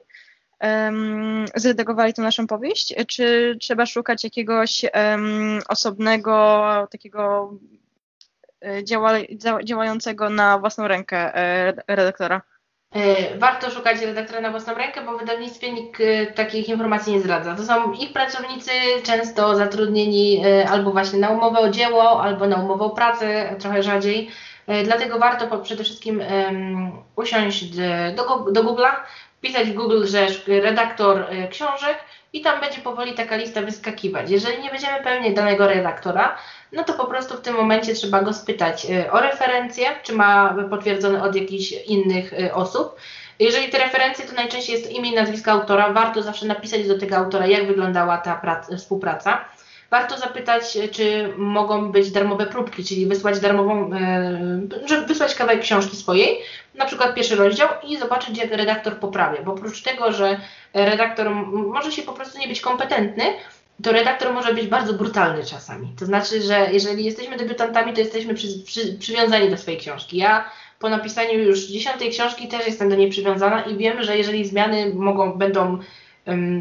zredagowali 1.54 2.14
tę 2.14 2.22
naszą 2.22 2.46
powieść, 2.46 2.94
czy 3.08 3.56
trzeba 3.60 3.86
szukać 3.86 4.24
jakiegoś 4.24 4.84
osobnego, 5.68 6.88
takiego 6.90 7.52
e, 8.60 8.84
działającego 9.64 10.30
na 10.30 10.58
własną 10.58 10.88
rękę 10.88 11.36
e, 11.36 11.72
redaktora? 11.88 12.42
E, 12.94 13.38
warto 13.38 13.70
szukać 13.70 14.00
redaktora 14.00 14.40
na 14.40 14.50
własną 14.50 14.74
rękę, 14.74 15.02
bo 15.04 15.16
w 15.16 15.20
wydawnictwie 15.20 15.72
nikt 15.72 16.00
e, 16.00 16.26
takich 16.26 16.68
informacji 16.68 17.12
nie 17.12 17.20
zdradza. 17.20 17.54
To 17.54 17.64
są 17.64 17.92
ich 17.92 18.12
pracownicy 18.12 18.70
często 19.02 19.56
zatrudnieni 19.56 20.42
e, 20.46 20.68
albo 20.68 20.90
właśnie 20.90 21.18
na 21.18 21.30
umowę 21.30 21.58
o 21.58 21.70
dzieło, 21.70 22.22
albo 22.22 22.46
na 22.46 22.56
umowę 22.56 22.84
o 22.84 22.90
pracę, 22.90 23.56
trochę 23.58 23.82
rzadziej. 23.82 24.30
Dlatego 24.84 25.18
warto 25.18 25.58
przede 25.58 25.84
wszystkim 25.84 26.22
usiąść 27.16 27.64
do, 28.16 28.50
do 28.52 28.64
Google'a, 28.64 28.92
wpisać 29.38 29.70
w 29.70 29.74
Google, 29.74 30.06
że 30.06 30.26
redaktor 30.46 31.26
książek 31.50 31.98
i 32.32 32.40
tam 32.40 32.60
będzie 32.60 32.80
powoli 32.80 33.14
taka 33.14 33.36
lista 33.36 33.62
wyskakiwać. 33.62 34.30
Jeżeli 34.30 34.62
nie 34.62 34.70
będziemy 34.70 35.02
pewni 35.04 35.34
danego 35.34 35.68
redaktora, 35.68 36.38
no 36.72 36.84
to 36.84 36.94
po 36.94 37.04
prostu 37.04 37.36
w 37.36 37.40
tym 37.40 37.54
momencie 37.54 37.94
trzeba 37.94 38.22
go 38.22 38.32
spytać 38.32 38.86
y, 38.90 39.10
o 39.10 39.20
referencję, 39.20 39.86
czy 40.02 40.12
ma 40.12 40.54
potwierdzone 40.70 41.22
od 41.22 41.36
jakichś 41.36 41.72
innych 41.72 42.32
y, 42.32 42.54
osób. 42.54 42.96
Jeżeli 43.38 43.68
te 43.68 43.78
referencje 43.78 44.24
to 44.24 44.34
najczęściej 44.34 44.76
jest 44.76 44.92
imię 44.92 45.10
i 45.10 45.14
nazwisko 45.14 45.50
autora, 45.50 45.92
warto 45.92 46.22
zawsze 46.22 46.46
napisać 46.46 46.88
do 46.88 46.98
tego 46.98 47.16
autora, 47.16 47.46
jak 47.46 47.66
wyglądała 47.66 48.18
ta 48.18 48.36
praca, 48.36 48.76
współpraca. 48.76 49.44
Warto 49.90 50.18
zapytać, 50.18 50.76
y, 50.76 50.88
czy 50.88 51.32
mogą 51.36 51.92
być 51.92 52.10
darmowe 52.10 52.46
próbki, 52.46 52.84
czyli 52.84 53.06
wysłać 53.06 53.40
darmową, 53.40 53.90
żeby 54.84 55.06
wysłać 55.06 55.34
kawałek 55.34 55.60
książki 55.60 55.96
swojej, 55.96 56.38
na 56.74 56.84
przykład 56.84 57.14
pierwszy 57.14 57.36
rozdział 57.36 57.68
i 57.88 57.96
zobaczyć, 57.96 58.38
jak 58.38 58.50
redaktor 58.50 58.96
poprawia. 58.96 59.42
Bo 59.42 59.52
oprócz 59.52 59.82
tego, 59.82 60.12
że 60.12 60.40
redaktor 60.74 61.30
może 61.54 61.92
się 61.92 62.02
po 62.02 62.12
prostu 62.12 62.38
nie 62.38 62.48
być 62.48 62.60
kompetentny, 62.60 63.24
to 63.82 63.92
redaktor 63.92 64.32
może 64.32 64.54
być 64.54 64.66
bardzo 64.66 64.92
brutalny 64.92 65.44
czasami. 65.44 65.92
To 65.98 66.06
znaczy, 66.06 66.42
że 66.42 66.68
jeżeli 66.72 67.04
jesteśmy 67.04 67.36
debiutantami, 67.36 67.92
to 67.92 68.00
jesteśmy 68.00 68.34
przy, 68.34 68.46
przy, 68.66 68.98
przywiązani 68.98 69.50
do 69.50 69.56
swojej 69.56 69.80
książki. 69.80 70.16
Ja 70.16 70.50
po 70.78 70.88
napisaniu 70.88 71.38
już 71.38 71.66
dziesiątej 71.66 72.10
książki 72.10 72.48
też 72.48 72.66
jestem 72.66 72.88
do 72.88 72.96
niej 72.96 73.10
przywiązana 73.10 73.62
i 73.62 73.76
wiem, 73.76 74.02
że 74.02 74.18
jeżeli 74.18 74.44
zmiany 74.44 74.94
mogą, 74.94 75.32
będą 75.32 75.78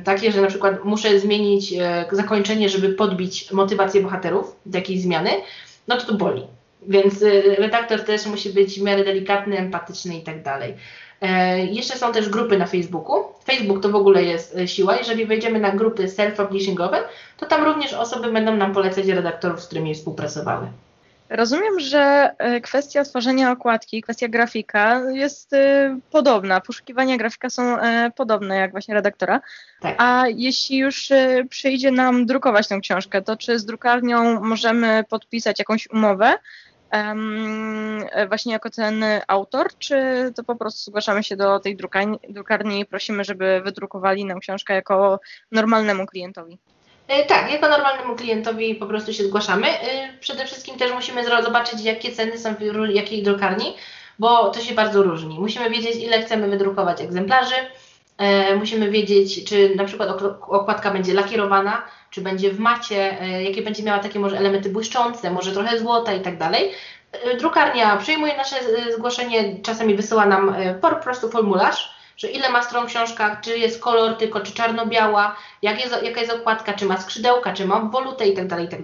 takie, 0.04 0.32
że 0.32 0.42
na 0.42 0.48
przykład 0.48 0.84
muszę 0.84 1.20
zmienić 1.20 1.74
e, 1.74 2.06
zakończenie, 2.12 2.70
żeby 2.70 2.90
podbić 2.90 3.52
motywację 3.52 4.02
bohaterów 4.02 4.56
do 4.66 4.78
jakiejś 4.78 5.02
zmiany, 5.02 5.30
no 5.88 5.98
to 5.98 6.06
to 6.06 6.14
boli. 6.14 6.44
Więc 6.88 7.24
e, 7.24 7.42
redaktor 7.56 8.04
też 8.04 8.26
musi 8.26 8.50
być 8.50 8.80
w 8.80 8.84
miarę 8.84 9.04
delikatny, 9.04 9.58
empatyczny 9.58 10.18
i 10.18 10.22
tak 10.22 10.44
dalej. 10.44 10.76
E, 11.22 11.60
jeszcze 11.66 11.98
są 11.98 12.12
też 12.12 12.30
grupy 12.30 12.58
na 12.58 12.66
Facebooku. 12.66 13.24
Facebook 13.46 13.84
to 13.84 13.90
w 13.90 13.96
ogóle 13.96 14.24
jest 14.24 14.58
siła. 14.66 14.98
Jeżeli 14.98 15.26
wejdziemy 15.26 15.60
na 15.60 15.72
grupy 15.72 16.08
self-publishingowe, 16.08 16.98
to 17.38 17.46
tam 17.46 17.64
również 17.64 17.94
osoby 17.94 18.32
będą 18.32 18.56
nam 18.56 18.74
polecać 18.74 19.08
redaktorów, 19.08 19.62
z 19.62 19.66
którymi 19.66 19.96
współpracowały. 19.96 20.68
Rozumiem, 21.30 21.80
że 21.80 22.32
e, 22.38 22.62
kwestia 22.62 23.04
tworzenia 23.04 23.52
okładki, 23.52 24.02
kwestia 24.02 24.28
grafika 24.28 25.02
jest 25.12 25.56
podobna. 26.12 26.62
Poszukiwania 26.62 27.18
grafika 27.18 27.50
są 27.50 27.78
podobne 28.16 28.58
jak 28.58 28.72
właśnie 28.72 28.94
redaktora. 28.94 29.42
Tak. 29.82 29.96
A 29.98 30.24
jeśli 30.28 30.78
już 30.78 31.10
przyjdzie 31.50 31.92
nam 31.92 32.26
drukować 32.26 32.68
tę 32.68 32.80
książkę, 32.80 33.22
to 33.22 33.38
czy 33.38 33.60
z 33.60 33.66
drukarnią 33.66 34.40
możemy 34.40 35.04
podpisać 35.10 35.60
jakąś 35.60 35.90
umowę, 35.90 36.38
właśnie 38.28 38.54
jako 38.54 38.70
ten 38.70 39.04
autor, 39.28 39.68
czy 39.80 39.96
to 40.36 40.44
po 40.44 40.56
prostu 40.56 40.92
zgłaszamy 40.92 41.24
się 41.24 41.36
do 41.36 41.60
tej 41.60 41.76
drukarni, 41.76 42.20
drukarni 42.30 42.80
i 42.80 42.86
prosimy, 42.86 43.24
żeby 43.24 43.62
wydrukowali 43.62 44.26
nam 44.26 44.40
książkę 44.40 44.74
jako 44.74 45.20
normalnemu 45.52 46.06
klientowi? 46.06 46.60
E, 47.10 47.26
tak, 47.26 47.52
jako 47.52 47.70
normalnemu 47.70 48.16
klientowi 48.16 48.76
po 48.76 48.86
prostu 48.86 49.14
się 49.14 49.24
zgłaszamy. 49.24 49.68
E, 49.68 50.14
przede 50.20 50.46
wszystkim 50.46 50.78
też 50.78 50.94
musimy 50.94 51.26
zobaczyć, 51.44 51.82
jakie 51.82 52.12
ceny 52.12 52.38
są 52.38 52.56
w 52.56 52.90
jakiej 52.90 53.24
drukarni, 53.24 53.76
bo 54.20 54.50
to 54.50 54.60
się 54.60 54.76
bardzo 54.76 55.04
różni. 55.04 55.40
Musimy 55.40 55.70
wiedzieć, 55.70 55.96
ile 55.96 56.22
chcemy 56.22 56.48
wydrukować 56.48 57.02
egzemplarzy, 57.02 57.56
e, 58.18 58.56
musimy 58.56 58.92
wiedzieć, 58.92 59.44
czy 59.44 59.76
na 59.76 59.86
przykład 59.86 60.10
okładka 60.42 60.92
będzie 60.92 61.14
lakierowana, 61.14 61.82
czy 62.10 62.22
będzie 62.22 62.52
w 62.52 62.60
macie, 62.60 63.18
jakie 63.44 63.62
będzie 63.62 63.84
miała 63.84 64.00
takie 64.00 64.20
może 64.20 64.38
elementy 64.38 64.70
błyszczące, 64.70 65.32
może 65.32 65.52
trochę 65.52 65.80
złota 65.80 66.14
i 66.14 66.22
tak 66.22 66.38
dalej. 66.38 66.72
Drukarnia 67.40 67.98
przyjmuje 67.98 68.38
nasze 68.38 68.56
zgłoszenie, 68.98 69.56
czasami 69.64 69.96
wysyła 69.96 70.26
nam 70.26 70.56
po 70.82 70.96
prostu 70.96 71.30
formularz, 71.30 71.99
że 72.20 72.28
ile 72.28 72.50
ma 72.50 72.64
stron 72.64 72.88
książka, 72.88 73.42
czy 73.42 73.58
jest 73.58 73.82
kolor 73.82 74.18
tylko, 74.18 74.40
czy 74.40 74.54
czarno-biała, 74.54 75.36
jak 75.62 75.84
jest, 75.84 76.04
jaka 76.04 76.22
jest 76.22 76.34
okładka, 76.34 76.74
czy 76.74 76.86
ma 76.86 76.98
skrzydełka, 76.98 77.54
czy 77.54 77.66
ma 77.66 77.76
obwolutę 77.76 78.28
i 78.28 78.36
tak 78.36 78.48
dalej, 78.48 78.66
i 78.66 78.70
tak. 78.70 78.80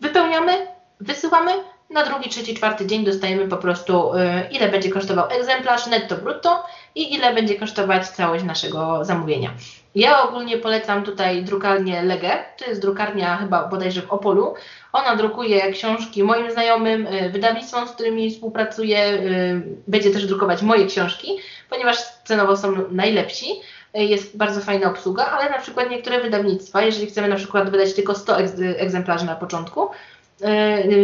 Wypełniamy, 0.00 0.66
wysyłamy, 1.00 1.52
na 1.90 2.04
drugi, 2.04 2.30
trzeci, 2.30 2.54
czwarty 2.54 2.86
dzień 2.86 3.04
dostajemy 3.04 3.48
po 3.48 3.56
prostu 3.56 4.14
y, 4.14 4.18
ile 4.50 4.68
będzie 4.68 4.90
kosztował 4.90 5.30
egzemplarz 5.30 5.86
netto 5.86 6.16
brutto 6.16 6.64
i 6.94 7.14
ile 7.14 7.34
będzie 7.34 7.54
kosztować 7.54 8.08
całość 8.08 8.44
naszego 8.44 9.04
zamówienia. 9.04 9.50
Ja 9.94 10.28
ogólnie 10.28 10.58
polecam 10.58 11.02
tutaj 11.02 11.44
drukarnię 11.44 12.02
Legę, 12.02 12.30
to 12.56 12.64
jest 12.70 12.80
drukarnia 12.80 13.36
chyba 13.36 13.68
bodajże 13.68 14.02
w 14.02 14.12
Opolu. 14.12 14.54
Ona 14.92 15.16
drukuje 15.16 15.72
książki 15.72 16.22
moim 16.22 16.50
znajomym, 16.50 17.06
y, 17.06 17.30
wydawnictwom, 17.30 17.88
z 17.88 17.90
którymi 17.90 18.30
współpracuję, 18.30 19.12
y, 19.12 19.62
będzie 19.88 20.10
też 20.10 20.26
drukować 20.26 20.62
moje 20.62 20.86
książki, 20.86 21.38
ponieważ 21.70 21.96
cenowo 22.24 22.56
są 22.56 22.74
najlepsi. 22.90 23.46
Jest 23.94 24.36
bardzo 24.36 24.60
fajna 24.60 24.90
obsługa, 24.90 25.26
ale 25.26 25.50
na 25.50 25.58
przykład 25.58 25.90
niektóre 25.90 26.20
wydawnictwa, 26.20 26.82
jeżeli 26.82 27.06
chcemy 27.06 27.28
na 27.28 27.36
przykład 27.36 27.70
wydać 27.70 27.94
tylko 27.94 28.14
100 28.14 28.36
egzemplarzy 28.78 29.26
na 29.26 29.36
początku, 29.36 29.88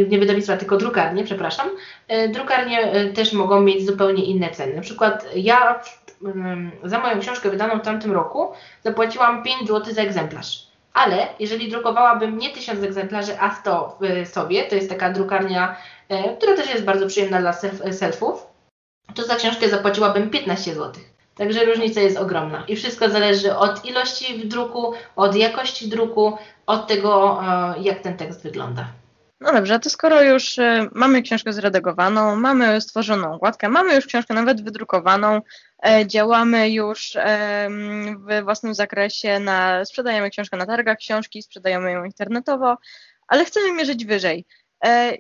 nie 0.09 0.19
wydawnictwa, 0.19 0.57
tylko 0.57 0.77
drukarnie, 0.77 1.25
przepraszam, 1.25 1.69
drukarnie 2.29 2.93
też 3.15 3.33
mogą 3.33 3.61
mieć 3.61 3.87
zupełnie 3.87 4.25
inne 4.25 4.51
ceny. 4.51 4.75
Na 4.75 4.83
przykład 4.83 5.27
ja 5.37 5.81
za 6.85 6.99
moją 6.99 7.21
książkę 7.21 7.51
wydaną 7.51 7.79
w 7.79 7.83
tamtym 7.83 8.13
roku 8.13 8.53
zapłaciłam 8.85 9.43
5 9.43 9.69
zł 9.69 9.95
za 9.95 10.03
egzemplarz. 10.03 10.67
Ale 10.95 11.27
jeżeli 11.39 11.71
drukowałabym 11.71 12.39
nie 12.39 12.51
1000 12.51 12.83
egzemplarzy, 12.83 13.41
a 13.41 13.55
100 13.55 13.99
w 14.01 14.29
sobie, 14.29 14.65
to 14.65 14.75
jest 14.75 14.89
taka 14.89 15.11
drukarnia, 15.11 15.77
która 16.39 16.57
też 16.57 16.71
jest 16.71 16.85
bardzo 16.85 17.07
przyjemna 17.07 17.41
dla 17.41 17.53
selfów, 17.93 18.47
to 19.15 19.25
za 19.25 19.37
książkę 19.37 19.69
zapłaciłabym 19.69 20.31
15 20.31 20.75
zł. 20.75 20.93
Także 21.35 21.65
różnica 21.65 22.01
jest 22.01 22.17
ogromna 22.17 22.65
i 22.69 22.77
wszystko 22.77 23.09
zależy 23.09 23.57
od 23.57 23.85
ilości 23.85 24.39
w 24.39 24.49
druku, 24.49 24.93
od 25.17 25.37
jakości 25.37 25.89
druku, 25.89 26.39
od 26.67 26.87
tego, 26.87 27.43
jak 27.81 28.01
ten 28.01 28.17
tekst 28.17 28.43
wygląda. 28.43 28.85
No 29.41 29.53
dobrze, 29.53 29.79
to 29.79 29.91
skoro 29.91 30.23
już 30.23 30.59
y, 30.59 30.89
mamy 30.93 31.23
książkę 31.23 31.53
zredagowaną, 31.53 32.37
mamy 32.37 32.81
stworzoną 32.81 33.35
okładkę, 33.35 33.69
mamy 33.69 33.95
już 33.95 34.07
książkę 34.07 34.35
nawet 34.35 34.65
wydrukowaną, 34.65 35.41
e, 35.87 36.07
działamy 36.07 36.71
już 36.71 37.17
w 38.29 38.43
własnym 38.45 38.75
zakresie, 38.75 39.39
na, 39.39 39.85
sprzedajemy 39.85 40.31
książkę 40.31 40.57
na 40.57 40.67
targach 40.67 40.99
książki, 40.99 41.43
sprzedajemy 41.43 41.93
ją 41.93 42.05
internetowo, 42.05 42.77
ale 43.29 43.45
chcemy 43.45 43.73
mierzyć 43.73 44.05
wyżej. 44.05 44.47
E, 44.85 45.17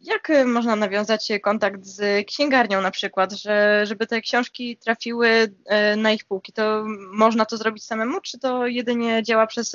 jak 0.00 0.28
można 0.44 0.76
nawiązać 0.76 1.28
kontakt 1.42 1.84
z 1.84 2.26
księgarnią 2.26 2.80
na 2.80 2.90
przykład, 2.90 3.32
że, 3.32 3.86
żeby 3.86 4.06
te 4.06 4.20
książki 4.20 4.76
trafiły 4.76 5.54
e, 5.64 5.96
na 5.96 6.12
ich 6.12 6.24
półki? 6.24 6.52
To 6.52 6.84
można 7.12 7.44
to 7.44 7.56
zrobić 7.56 7.84
samemu, 7.84 8.20
czy 8.20 8.38
to 8.38 8.66
jedynie 8.66 9.22
działa 9.22 9.46
przez, 9.46 9.72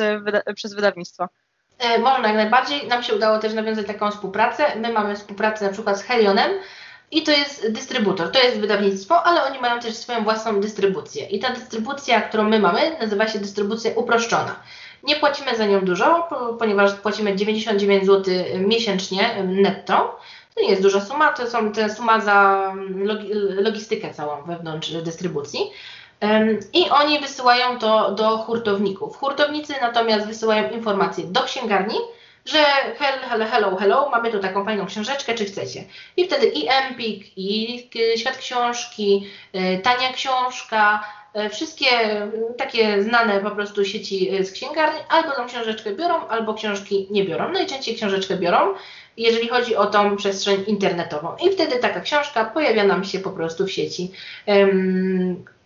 przez 0.56 0.74
wydawnictwo? 0.74 1.28
E, 1.82 2.00
można 2.00 2.28
jak 2.28 2.38
najbardziej. 2.38 2.88
Nam 2.88 3.04
się 3.04 3.16
udało 3.16 3.40
też 3.40 3.54
nawiązać 3.54 3.88
taką 3.88 4.12
współpracę. 4.12 4.66
My 4.76 4.94
mamy 4.94 5.16
współpracę 5.16 5.66
na 5.66 5.72
przykład 5.72 6.00
z 6.00 6.04
Helionem 6.04 6.52
i 7.12 7.24
to 7.24 7.32
jest 7.32 7.72
dystrybutor, 7.72 8.32
to 8.32 8.40
jest 8.40 8.60
wydawnictwo, 8.60 9.24
ale 9.24 9.44
oni 9.44 9.60
mają 9.60 9.80
też 9.80 9.96
swoją 9.96 10.24
własną 10.24 10.60
dystrybucję. 10.60 11.26
I 11.26 11.40
ta 11.40 11.50
dystrybucja, 11.50 12.22
którą 12.22 12.44
my 12.44 12.60
mamy, 12.60 12.98
nazywa 13.00 13.28
się 13.28 13.40
dystrybucja 13.40 13.92
uproszczona. 13.96 14.56
Nie 15.04 15.16
płacimy 15.16 15.56
za 15.56 15.66
nią 15.66 15.86
dużo, 15.86 16.30
ponieważ 16.60 16.94
płacimy 16.94 17.36
99 17.36 18.06
zł 18.06 18.34
miesięcznie 18.58 19.44
netto. 19.44 20.20
To 20.56 20.62
nie 20.62 20.70
jest 20.70 20.82
duża 20.82 21.02
suma, 21.02 21.34
to 21.34 21.44
te 21.74 21.96
suma 21.96 22.20
za 22.20 22.74
logistykę 23.50 24.14
całą 24.14 24.44
wewnątrz 24.44 24.92
dystrybucji. 24.92 25.72
I 26.74 26.90
oni 26.90 27.20
wysyłają 27.20 27.80
to 27.80 28.12
do 28.12 28.38
hurtowników. 28.38 29.18
Hurtownicy 29.18 29.74
natomiast 29.82 30.28
wysyłają 30.28 30.70
informacje 30.70 31.24
do 31.24 31.44
księgarni, 31.44 31.96
że 32.46 32.58
hello, 33.28 33.46
hello, 33.46 33.76
hello, 33.76 34.10
mamy 34.10 34.32
tu 34.32 34.40
taką 34.40 34.66
fajną 34.66 34.86
książeczkę, 34.86 35.34
czy 35.34 35.46
chcecie? 35.46 35.84
I 36.18 36.26
wtedy 36.26 36.48
i 36.48 36.68
Empik, 36.70 37.38
i 37.38 37.80
Świat 38.16 38.38
Książki, 38.38 39.28
y, 39.56 39.80
Tania 39.84 40.14
Książka, 40.14 41.04
y, 41.46 41.50
wszystkie 41.50 41.88
takie 42.58 43.04
znane 43.04 43.40
po 43.40 43.52
prostu 43.52 43.86
sieci 43.86 44.36
y, 44.36 44.46
z 44.46 44.52
księgarni 44.52 45.00
albo 45.10 45.32
tą 45.32 45.48
książeczkę 45.48 45.96
biorą, 45.96 46.28
albo 46.28 46.54
książki 46.54 47.08
nie 47.12 47.24
biorą. 47.24 47.52
Najczęściej 47.52 47.96
książeczkę 47.96 48.38
biorą, 48.38 48.74
jeżeli 49.18 49.48
chodzi 49.48 49.76
o 49.76 49.86
tą 49.86 50.18
przestrzeń 50.18 50.64
internetową. 50.68 51.36
I 51.46 51.52
wtedy 51.52 51.80
taka 51.80 52.00
książka 52.02 52.46
pojawia 52.46 52.84
nam 52.84 53.04
się 53.04 53.20
po 53.20 53.30
prostu 53.30 53.66
w 53.66 53.72
sieci. 53.72 54.12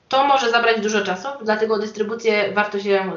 To 0.09 0.27
może 0.27 0.51
zabrać 0.51 0.81
dużo 0.81 1.01
czasu, 1.01 1.27
dlatego 1.43 1.79
dystrybucję 1.79 2.51
warto 2.53 2.79
się, 2.79 3.11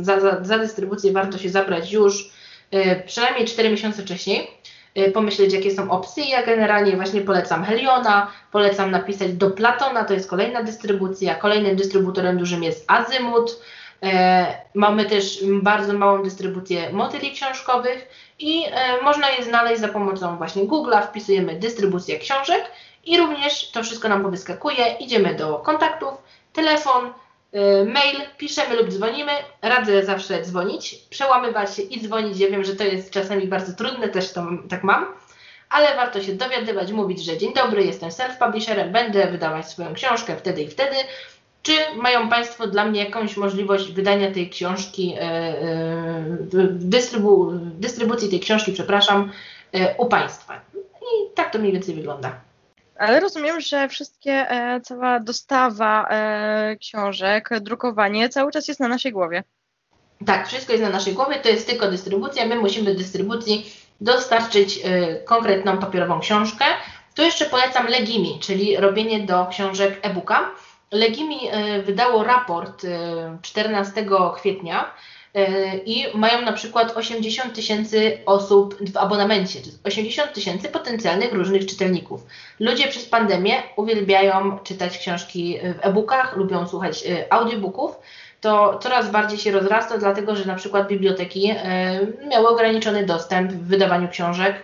za, 0.00 0.20
za, 0.20 0.44
za 0.44 0.58
dystrybucję 0.58 1.12
warto 1.12 1.38
się 1.38 1.48
zabrać 1.48 1.92
już 1.92 2.30
y, 2.74 3.02
przynajmniej 3.06 3.46
4 3.46 3.70
miesiące 3.70 4.02
wcześniej, 4.02 4.50
y, 4.98 5.10
pomyśleć 5.12 5.52
jakie 5.52 5.70
są 5.70 5.90
opcje. 5.90 6.24
Ja 6.24 6.46
generalnie 6.46 6.96
właśnie 6.96 7.20
polecam 7.20 7.64
Heliona, 7.64 8.30
polecam 8.52 8.90
napisać 8.90 9.32
do 9.32 9.50
Platona, 9.50 10.04
to 10.04 10.14
jest 10.14 10.30
kolejna 10.30 10.62
dystrybucja. 10.62 11.34
Kolejnym 11.34 11.76
dystrybutorem 11.76 12.38
dużym 12.38 12.62
jest 12.62 12.84
Azymut. 12.90 13.60
E, 14.02 14.54
mamy 14.74 15.04
też 15.04 15.44
bardzo 15.62 15.92
małą 15.92 16.22
dystrybucję 16.22 16.92
motyli 16.92 17.32
książkowych 17.32 18.08
i 18.38 18.64
można 19.02 19.30
je 19.30 19.44
znaleźć 19.44 19.80
za 19.80 19.88
pomocą 19.88 20.36
właśnie 20.36 20.62
Google'a, 20.62 21.06
wpisujemy 21.06 21.58
dystrybucję 21.58 22.18
książek 22.18 22.64
i 23.04 23.18
również 23.18 23.70
to 23.70 23.82
wszystko 23.82 24.08
nam 24.08 24.22
powyskakuje. 24.22 24.96
Idziemy 25.00 25.34
do 25.34 25.58
kontaktów, 25.58 26.14
telefon, 26.52 27.06
y, 27.06 27.84
mail, 27.84 28.16
piszemy 28.38 28.76
lub 28.76 28.88
dzwonimy. 28.88 29.32
Radzę 29.62 30.04
zawsze 30.04 30.42
dzwonić, 30.42 30.94
przełamywać 31.10 31.76
się 31.76 31.82
i 31.82 32.00
dzwonić. 32.00 32.38
Ja 32.38 32.50
wiem, 32.50 32.64
że 32.64 32.76
to 32.76 32.84
jest 32.84 33.10
czasami 33.10 33.46
bardzo 33.46 33.72
trudne, 33.72 34.08
też 34.08 34.32
to 34.32 34.46
tak 34.68 34.84
mam, 34.84 35.06
ale 35.70 35.96
warto 35.96 36.22
się 36.22 36.32
dowiadywać, 36.32 36.92
mówić, 36.92 37.24
że 37.24 37.38
dzień 37.38 37.54
dobry, 37.54 37.84
jestem 37.84 38.10
self-publisherem, 38.10 38.92
będę 38.92 39.26
wydawać 39.26 39.68
swoją 39.68 39.94
książkę 39.94 40.36
wtedy 40.36 40.62
i 40.62 40.68
wtedy. 40.68 40.96
Czy 41.62 41.72
mają 41.96 42.28
Państwo 42.28 42.66
dla 42.66 42.84
mnie 42.84 43.04
jakąś 43.04 43.36
możliwość 43.36 43.92
wydania 43.92 44.30
tej 44.30 44.50
książki, 44.50 45.14
e, 45.14 45.20
e, 45.20 46.24
dystrybu, 46.70 47.52
dystrybucji 47.54 48.28
tej 48.28 48.40
książki, 48.40 48.72
przepraszam, 48.72 49.32
e, 49.72 49.94
u 49.96 50.06
Państwa? 50.06 50.60
I 50.76 51.34
tak 51.34 51.52
to 51.52 51.58
mniej 51.58 51.72
więcej 51.72 51.94
wygląda. 51.94 52.51
Ale 52.98 53.20
rozumiem, 53.20 53.60
że 53.60 53.88
wszystkie, 53.88 54.32
e, 54.50 54.80
cała 54.80 55.20
dostawa 55.20 56.08
e, 56.08 56.76
książek, 56.76 57.50
drukowanie 57.60 58.28
cały 58.28 58.52
czas 58.52 58.68
jest 58.68 58.80
na 58.80 58.88
naszej 58.88 59.12
głowie. 59.12 59.44
Tak, 60.26 60.48
wszystko 60.48 60.72
jest 60.72 60.84
na 60.84 60.90
naszej 60.90 61.14
głowie, 61.14 61.36
to 61.36 61.48
jest 61.48 61.66
tylko 61.66 61.90
dystrybucja. 61.90 62.46
My 62.46 62.56
musimy 62.56 62.94
dystrybucji 62.94 63.72
dostarczyć 64.00 64.80
e, 64.84 65.14
konkretną 65.14 65.78
papierową 65.78 66.20
książkę. 66.20 66.64
Tu 67.14 67.22
jeszcze 67.22 67.44
polecam 67.44 67.86
Legimi, 67.86 68.38
czyli 68.40 68.76
robienie 68.76 69.26
do 69.26 69.46
książek 69.46 69.98
e-booka. 70.02 70.50
Legimi 70.90 71.38
wydało 71.84 72.24
raport 72.24 72.86
14 73.42 74.06
kwietnia 74.36 74.84
E, 74.84 74.94
i 75.86 76.06
mają 76.14 76.42
na 76.42 76.52
przykład 76.52 76.96
80 76.96 77.54
tysięcy 77.54 78.18
osób 78.26 78.90
w 78.92 78.96
abonamencie, 78.96 79.58
80 79.84 80.32
tysięcy 80.32 80.68
potencjalnych 80.68 81.32
różnych 81.32 81.66
czytelników. 81.66 82.26
Ludzie 82.60 82.88
przez 82.88 83.04
pandemię 83.04 83.62
uwielbiają 83.76 84.58
czytać 84.58 84.98
książki 84.98 85.58
w 85.62 85.86
e-bookach, 85.86 86.36
lubią 86.36 86.68
słuchać 86.68 87.06
e, 87.06 87.32
audiobooków. 87.32 87.98
To 88.40 88.78
coraz 88.82 89.10
bardziej 89.10 89.38
się 89.38 89.50
rozrasta, 89.50 89.98
dlatego 89.98 90.36
że 90.36 90.44
na 90.44 90.54
przykład 90.54 90.88
biblioteki 90.88 91.50
e, 91.50 92.00
miały 92.28 92.48
ograniczony 92.48 93.06
dostęp 93.06 93.52
w 93.52 93.66
wydawaniu 93.66 94.08
książek. 94.08 94.62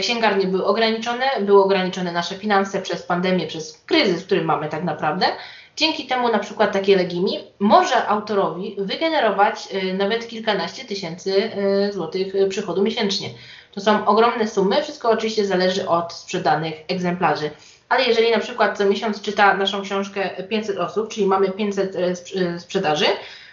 Księgarnie 0.00 0.46
były 0.46 0.64
ograniczone, 0.64 1.24
były 1.40 1.64
ograniczone 1.64 2.12
nasze 2.12 2.34
finanse 2.34 2.82
przez 2.82 3.02
pandemię, 3.02 3.46
przez 3.46 3.82
kryzys, 3.86 4.24
który 4.24 4.42
mamy 4.42 4.68
tak 4.68 4.84
naprawdę. 4.84 5.26
Dzięki 5.76 6.06
temu 6.06 6.28
na 6.28 6.38
przykład 6.38 6.72
takie 6.72 6.96
legimi 6.96 7.38
może 7.58 8.06
autorowi 8.06 8.76
wygenerować 8.78 9.68
y, 9.74 9.94
nawet 9.94 10.28
kilkanaście 10.28 10.84
tysięcy 10.84 11.50
y, 11.88 11.92
złotych 11.92 12.34
y, 12.34 12.48
przychodu 12.48 12.82
miesięcznie. 12.82 13.30
To 13.72 13.80
są 13.80 14.06
ogromne 14.06 14.48
sumy, 14.48 14.82
wszystko 14.82 15.10
oczywiście 15.10 15.46
zależy 15.46 15.88
od 15.88 16.12
sprzedanych 16.12 16.74
egzemplarzy. 16.88 17.50
Ale 17.88 18.04
jeżeli 18.04 18.30
na 18.30 18.38
przykład 18.38 18.78
co 18.78 18.84
miesiąc 18.84 19.20
czyta 19.22 19.56
naszą 19.56 19.82
książkę 19.82 20.30
500 20.48 20.78
osób, 20.78 21.08
czyli 21.08 21.26
mamy 21.26 21.50
500 21.50 21.96
sprzedaży, 22.58 23.06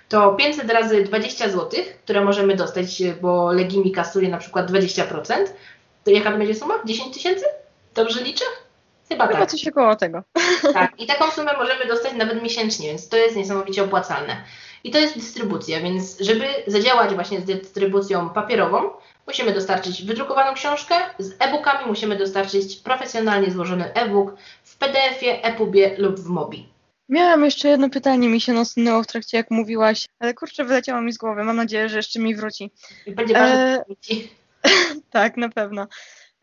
to 0.09 0.33
500 0.33 0.71
razy 0.71 1.03
20 1.03 1.49
zł, 1.49 1.69
które 2.03 2.23
możemy 2.23 2.55
dostać, 2.55 3.03
bo 3.21 3.51
Legimi 3.51 3.91
kasuje 3.91 4.29
na 4.29 4.37
przykład 4.37 4.71
20%, 4.71 5.33
to 6.03 6.11
jaka 6.11 6.31
to 6.31 6.37
będzie 6.37 6.55
suma? 6.55 6.73
10 6.85 7.13
tysięcy? 7.13 7.45
Dobrze 7.95 8.23
liczę? 8.23 8.45
Chyba, 9.13 9.27
Chyba 9.27 9.39
tak. 9.39 9.51
coś 9.51 9.67
około 9.67 9.95
tego. 9.95 10.23
Tak, 10.73 10.99
i 10.99 11.05
taką 11.05 11.31
sumę 11.31 11.51
możemy 11.57 11.85
dostać 11.85 12.13
nawet 12.13 12.43
miesięcznie, 12.43 12.87
więc 12.87 13.09
to 13.09 13.17
jest 13.17 13.35
niesamowicie 13.35 13.83
opłacalne. 13.83 14.43
I 14.83 14.91
to 14.91 14.97
jest 14.97 15.15
dystrybucja, 15.15 15.81
więc 15.81 16.19
żeby 16.19 16.45
zadziałać 16.67 17.13
właśnie 17.13 17.41
z 17.41 17.45
dystrybucją 17.45 18.29
papierową, 18.29 18.89
musimy 19.27 19.53
dostarczyć 19.53 20.03
wydrukowaną 20.03 20.53
książkę, 20.53 20.95
z 21.19 21.35
e-bookami 21.39 21.87
musimy 21.87 22.15
dostarczyć 22.15 22.75
profesjonalnie 22.75 23.51
złożony 23.51 23.93
e-book 23.93 24.35
w 24.63 24.77
PDF-ie, 24.77 25.43
EPUBie 25.43 25.95
lub 25.97 26.19
w 26.19 26.29
MOBI. 26.29 26.69
Miałam 27.09 27.45
jeszcze 27.45 27.69
jedno 27.69 27.89
pytanie, 27.89 28.29
mi 28.29 28.41
się 28.41 28.53
nasunęło 28.53 29.03
w 29.03 29.07
trakcie 29.07 29.37
jak 29.37 29.51
mówiłaś, 29.51 30.05
ale 30.19 30.33
kurczę, 30.33 30.63
wyleciało 30.63 31.01
mi 31.01 31.13
z 31.13 31.17
głowy. 31.17 31.43
Mam 31.43 31.55
nadzieję, 31.55 31.89
że 31.89 31.97
jeszcze 31.97 32.19
mi 32.19 32.35
wróci. 32.35 32.71
I 33.05 33.11
będzie 33.11 33.33
ważne, 33.33 33.85
e... 33.89 34.63
tak, 35.11 35.37
na 35.37 35.49
pewno. 35.49 35.87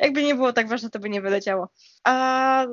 Jakby 0.00 0.22
nie 0.22 0.34
było 0.34 0.52
tak 0.52 0.68
ważne, 0.68 0.90
to 0.90 0.98
by 0.98 1.10
nie 1.10 1.20
wyleciało. 1.20 1.68
A 2.04 2.66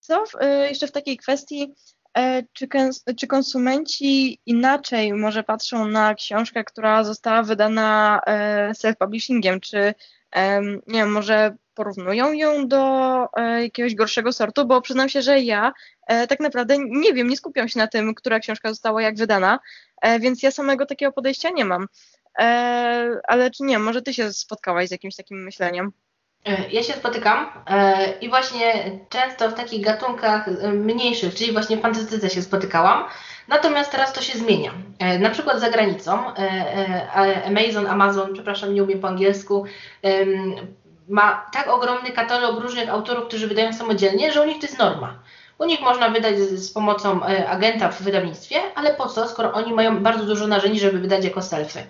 co 0.00 0.26
w, 0.26 0.34
e, 0.40 0.68
jeszcze 0.68 0.86
w 0.86 0.92
takiej 0.92 1.16
kwestii, 1.16 1.74
e, 2.18 2.42
czy, 2.52 2.68
czy 3.16 3.26
konsumenci 3.26 4.40
inaczej 4.46 5.12
może 5.12 5.42
patrzą 5.42 5.88
na 5.88 6.14
książkę, 6.14 6.64
która 6.64 7.04
została 7.04 7.42
wydana 7.42 8.20
e, 8.26 8.70
self-publishingiem, 8.74 9.60
czy 9.60 9.94
nie 10.86 10.98
wiem, 11.00 11.12
może 11.12 11.56
porównują 11.74 12.32
ją 12.32 12.68
do 12.68 13.26
jakiegoś 13.62 13.94
gorszego 13.94 14.32
sortu, 14.32 14.66
bo 14.66 14.80
przyznam 14.80 15.08
się, 15.08 15.22
że 15.22 15.40
ja 15.40 15.72
tak 16.06 16.40
naprawdę 16.40 16.76
nie 16.78 17.12
wiem, 17.12 17.28
nie 17.28 17.36
skupiam 17.36 17.68
się 17.68 17.78
na 17.78 17.86
tym, 17.86 18.14
która 18.14 18.40
książka 18.40 18.68
została 18.68 19.02
jak 19.02 19.16
wydana, 19.16 19.58
więc 20.20 20.42
ja 20.42 20.50
samego 20.50 20.86
takiego 20.86 21.12
podejścia 21.12 21.50
nie 21.50 21.64
mam. 21.64 21.86
Ale 23.28 23.50
czy 23.50 23.62
nie, 23.62 23.78
może 23.78 24.02
ty 24.02 24.14
się 24.14 24.32
spotkałaś 24.32 24.88
z 24.88 24.90
jakimś 24.90 25.16
takim 25.16 25.44
myśleniem? 25.44 25.92
E, 26.46 26.70
ja 26.70 26.82
się 26.82 26.92
spotykam 26.92 27.46
e, 27.66 28.10
i 28.20 28.28
właśnie 28.28 28.90
często 29.08 29.50
w 29.50 29.54
takich 29.54 29.84
gatunkach 29.84 30.48
e, 30.48 30.72
mniejszych, 30.72 31.34
czyli 31.34 31.52
właśnie 31.52 31.78
fantastyce 31.78 32.30
się 32.30 32.42
spotykałam. 32.42 33.04
Natomiast 33.48 33.90
teraz 33.90 34.12
to 34.12 34.22
się 34.22 34.38
zmienia. 34.38 34.72
Na 35.20 35.30
przykład 35.30 35.60
za 35.60 35.70
granicą 35.70 36.18
Amazon, 37.46 37.86
Amazon, 37.86 38.32
przepraszam, 38.34 38.74
nie 38.74 38.82
umiem 38.82 39.00
po 39.00 39.08
angielsku, 39.08 39.64
ma 41.08 41.46
tak 41.52 41.68
ogromny 41.68 42.10
katalog 42.10 42.60
różnych 42.60 42.88
autorów, 42.88 43.28
którzy 43.28 43.46
wydają 43.46 43.72
samodzielnie, 43.72 44.32
że 44.32 44.42
u 44.42 44.44
nich 44.44 44.58
to 44.58 44.66
jest 44.66 44.78
norma. 44.78 45.18
U 45.58 45.64
nich 45.64 45.80
można 45.80 46.10
wydać 46.10 46.38
z, 46.38 46.72
pomocą 46.72 47.20
agenta 47.48 47.88
w 47.88 48.02
wydawnictwie, 48.02 48.56
ale 48.74 48.94
po 48.94 49.08
co, 49.08 49.28
skoro 49.28 49.52
oni 49.52 49.72
mają 49.72 50.02
bardzo 50.02 50.24
dużo 50.24 50.46
narzędzi, 50.46 50.80
żeby 50.80 50.98
wydać 50.98 51.24
jako 51.24 51.42
selfy. 51.42 51.82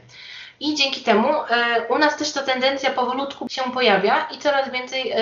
I 0.60 0.74
dzięki 0.74 1.00
temu 1.00 1.28
e, 1.28 1.86
u 1.88 1.98
nas 1.98 2.16
też 2.16 2.32
ta 2.32 2.42
tendencja 2.42 2.90
powolutku 2.90 3.48
się 3.48 3.62
pojawia 3.62 4.28
i 4.34 4.38
coraz 4.38 4.70
więcej 4.72 5.14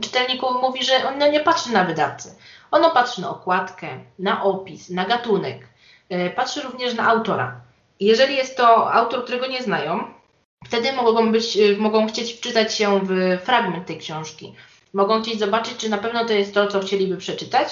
czytelników 0.00 0.50
mówi, 0.62 0.84
że 0.84 1.08
on 1.08 1.30
nie 1.32 1.40
patrzy 1.40 1.72
na 1.72 1.84
wydawcę. 1.84 2.34
Ono 2.70 2.90
patrzy 2.90 3.20
na 3.20 3.30
okładkę, 3.30 3.88
na 4.18 4.42
opis, 4.42 4.90
na 4.90 5.04
gatunek, 5.04 5.68
e, 6.08 6.30
patrzy 6.30 6.60
również 6.60 6.94
na 6.94 7.08
autora. 7.08 7.60
Jeżeli 8.00 8.36
jest 8.36 8.56
to 8.56 8.92
autor, 8.92 9.24
którego 9.24 9.46
nie 9.46 9.62
znają, 9.62 10.04
wtedy 10.66 10.92
mogą, 10.92 11.32
być, 11.32 11.56
e, 11.56 11.76
mogą 11.76 12.06
chcieć 12.06 12.32
wczytać 12.32 12.74
się 12.74 13.00
w 13.02 13.38
fragment 13.44 13.86
tej 13.86 13.98
książki. 13.98 14.54
Mogą 14.92 15.22
chcieć 15.22 15.38
zobaczyć, 15.38 15.76
czy 15.76 15.88
na 15.88 15.98
pewno 15.98 16.24
to 16.24 16.32
jest 16.32 16.54
to, 16.54 16.66
co 16.66 16.80
chcieliby 16.80 17.16
przeczytać, 17.16 17.68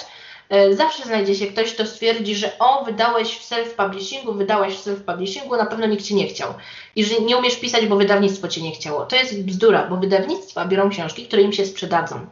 zawsze 0.71 1.03
znajdzie 1.03 1.35
się 1.35 1.47
ktoś, 1.47 1.73
kto 1.73 1.85
stwierdzi, 1.85 2.35
że 2.35 2.59
o, 2.59 2.85
wydałeś 2.85 3.37
w 3.37 3.49
self-publishingu, 3.49 4.37
wydałeś 4.37 4.73
w 4.73 4.85
self-publishingu, 4.85 5.57
na 5.57 5.65
pewno 5.65 5.85
nikt 5.85 6.05
Cię 6.05 6.15
nie 6.15 6.27
chciał. 6.27 6.53
I 6.95 7.05
że 7.05 7.19
nie 7.21 7.37
umiesz 7.37 7.55
pisać, 7.55 7.85
bo 7.85 7.95
wydawnictwo 7.95 8.47
Cię 8.47 8.61
nie 8.61 8.71
chciało. 8.71 9.05
To 9.05 9.15
jest 9.15 9.43
bzdura, 9.43 9.87
bo 9.87 9.97
wydawnictwa 9.97 10.65
biorą 10.65 10.89
książki, 10.89 11.27
które 11.27 11.41
im 11.41 11.53
się 11.53 11.65
sprzedadzą. 11.65 12.27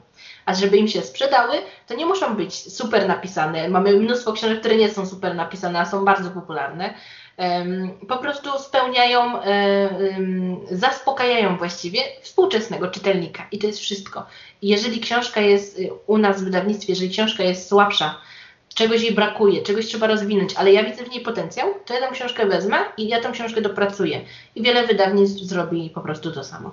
A 0.46 0.54
żeby 0.54 0.78
im 0.78 0.88
się 0.88 1.02
sprzedały, 1.02 1.58
to 1.88 1.94
nie 1.94 2.06
muszą 2.06 2.36
być 2.36 2.74
super 2.74 3.08
napisane. 3.08 3.70
Mamy 3.70 3.94
mnóstwo 3.94 4.34
książek, 4.34 4.60
które 4.60 4.76
nie 4.76 4.90
są 4.90 5.06
super 5.06 5.36
napisane, 5.36 5.80
a 5.80 5.86
są 5.86 6.06
bardzo 6.06 6.30
popularne 6.30 6.94
po 8.08 8.18
prostu 8.18 8.50
spełniają, 8.60 9.40
zaspokajają 10.72 11.58
właściwie 11.58 12.00
współczesnego 12.22 12.88
czytelnika 12.88 13.48
i 13.52 13.60
to 13.60 13.68
jest 13.68 13.80
wszystko. 13.80 14.26
Jeżeli 14.62 15.00
książka 15.00 15.42
jest 15.42 15.80
y, 15.80 15.90
u 16.08 16.18
nas 16.18 16.42
w 16.42 16.44
wydawnictwie, 16.44 16.94
jeżeli 16.94 17.10
książka 17.10 17.44
jest 17.44 17.70
słabsza, 17.70 18.22
czegoś 18.76 19.02
jej 19.02 19.14
brakuje, 19.14 19.62
czegoś 19.62 19.86
trzeba 19.86 20.08
rozwinąć, 20.08 20.54
ale 20.56 20.74
ja 20.74 20.84
widzę 20.84 21.04
w 21.04 21.10
niej 21.10 21.22
potencjał, 21.22 21.74
to 21.86 21.94
ja 21.94 22.00
tę 22.00 22.14
książkę 22.14 22.46
wezmę 22.46 22.78
i 22.98 23.08
ja 23.08 23.22
tę 23.22 23.32
książkę 23.32 23.62
dopracuję. 23.62 24.22
I 24.56 24.62
wiele 24.62 24.88
wydawnictw 24.88 25.42
zrobi 25.42 25.92
po 25.96 26.02
prostu 26.02 26.32
to 26.32 26.44
samo. 26.44 26.72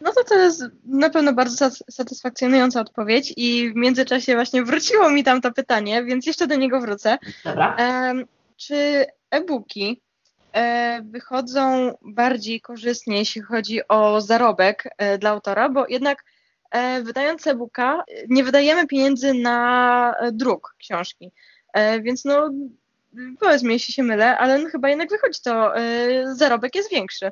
No 0.00 0.12
to 0.12 0.24
to 0.24 0.34
jest 0.34 0.64
na 0.84 1.10
pewno 1.10 1.32
bardzo 1.32 1.70
satysfakcjonująca 1.90 2.80
odpowiedź 2.80 3.34
i 3.36 3.70
w 3.72 3.76
międzyczasie 3.76 4.34
właśnie 4.34 4.64
wróciło 4.64 5.10
mi 5.10 5.24
tam 5.24 5.40
to 5.40 5.52
pytanie, 5.52 6.04
więc 6.04 6.26
jeszcze 6.26 6.46
do 6.46 6.54
niego 6.54 6.80
wrócę. 6.80 7.18
Dobra. 7.44 7.76
Um, 7.78 8.26
czy 8.56 9.06
e-booki 9.30 10.02
e, 10.52 11.00
wychodzą 11.02 11.94
bardziej 12.02 12.60
korzystnie, 12.60 13.18
jeśli 13.18 13.42
chodzi 13.42 13.88
o 13.88 14.20
zarobek 14.20 14.84
e, 14.98 15.18
dla 15.18 15.30
autora, 15.30 15.68
bo 15.68 15.86
jednak 15.88 16.24
e, 16.70 17.02
wydając 17.02 17.46
e-booka 17.46 18.04
nie 18.28 18.44
wydajemy 18.44 18.86
pieniędzy 18.86 19.34
na 19.34 20.14
druk 20.32 20.74
książki. 20.78 21.32
Więc 22.02 22.24
no 22.24 22.50
powiedz 23.40 23.62
mi, 23.62 23.72
jeśli 23.72 23.94
się 23.94 24.02
mylę, 24.02 24.38
ale 24.38 24.58
no 24.58 24.68
chyba 24.68 24.88
jednak 24.88 25.10
wychodzi 25.10 25.40
to, 25.44 25.72
zarobek 26.32 26.74
jest 26.74 26.90
większy. 26.90 27.30